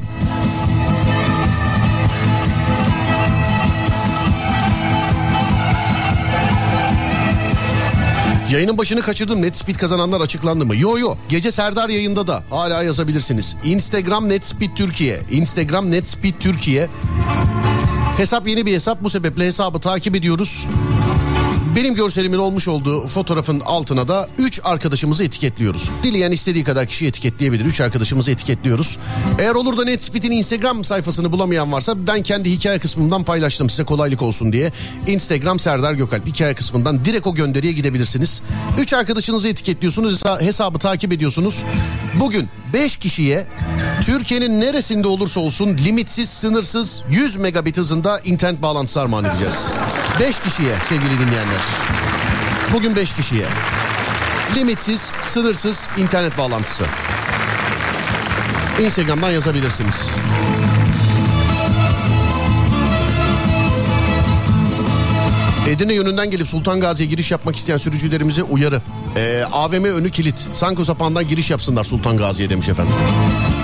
[8.52, 9.42] Yayının başını kaçırdım.
[9.42, 10.76] Net Speed kazananlar açıklandı mı?
[10.76, 11.16] Yo yo.
[11.30, 13.56] Gece Serdar yayında da hala yazabilirsiniz.
[13.64, 15.22] Instagram Net Speed Türkiye.
[15.32, 16.88] Instagram Net Speed Türkiye.
[18.18, 19.04] Hesap yeni bir hesap.
[19.04, 20.66] Bu sebeple hesabı takip ediyoruz.
[21.76, 25.90] Benim görselimin olmuş olduğu fotoğrafın altına da 3 arkadaşımızı etiketliyoruz.
[26.04, 27.66] Dileyen istediği kadar kişi etiketleyebilir.
[27.66, 28.98] 3 arkadaşımızı etiketliyoruz.
[29.40, 34.22] Eğer olur da Netspeed'in Instagram sayfasını bulamayan varsa ben kendi hikaye kısmından paylaştım size kolaylık
[34.22, 34.72] olsun diye.
[35.08, 38.42] Instagram Serdar Gökalp hikaye kısmından direkt o gönderiye gidebilirsiniz.
[38.80, 41.64] 3 arkadaşınızı etiketliyorsunuz hesa- hesabı takip ediyorsunuz.
[42.20, 43.48] Bugün 5 kişiye
[44.06, 49.54] Türkiye'nin neresinde olursa olsun limitsiz sınırsız 100 megabit hızında internet bağlantısı armağan edeceğiz.
[50.20, 51.62] 5 kişiye sevgili dinleyenler.
[52.74, 53.46] Bugün 5 kişiye.
[54.56, 56.86] Limitsiz, sınırsız internet bağlantısı.
[58.80, 60.12] Instagram'dan yazabilirsiniz.
[65.68, 68.82] Edirne yönünden gelip Sultan Gazi'ye giriş yapmak isteyen sürücülerimize uyarı.
[69.16, 70.48] Ee, AVM önü kilit.
[70.54, 72.94] Sanko Sapan'dan giriş yapsınlar Sultan Gazi'ye demiş efendim.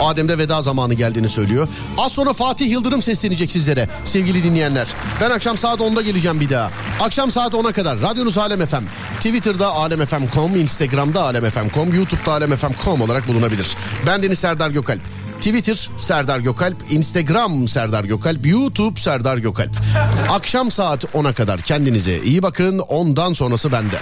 [0.02, 1.68] Adem'de veda zamanı geldiğini söylüyor.
[1.98, 4.88] Az sonra Fatih Yıldırım seslenecek sizlere sevgili dinleyenler.
[5.22, 6.72] Ben akşam saat 10'da geleceğim bir daha.
[7.02, 8.84] Akşam saat 10'a kadar radyonuz Alem FM.
[9.16, 13.68] Twitter'da alemfm.com, Instagram'da alemfm.com, YouTube'da alemfm.com olarak bulunabilir.
[14.06, 15.02] Ben Deniz Serdar Gökalp.
[15.44, 19.72] Twitter Serdar Gökalp, Instagram Serdar Gökalp, YouTube Serdar Gökalp.
[20.30, 22.80] Akşam saat 10'a kadar kendinize iyi bakın.
[22.80, 23.96] Ondan sonrası bende.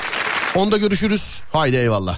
[0.55, 1.41] Onda görüşürüz.
[1.51, 2.09] Haydi eyvallah.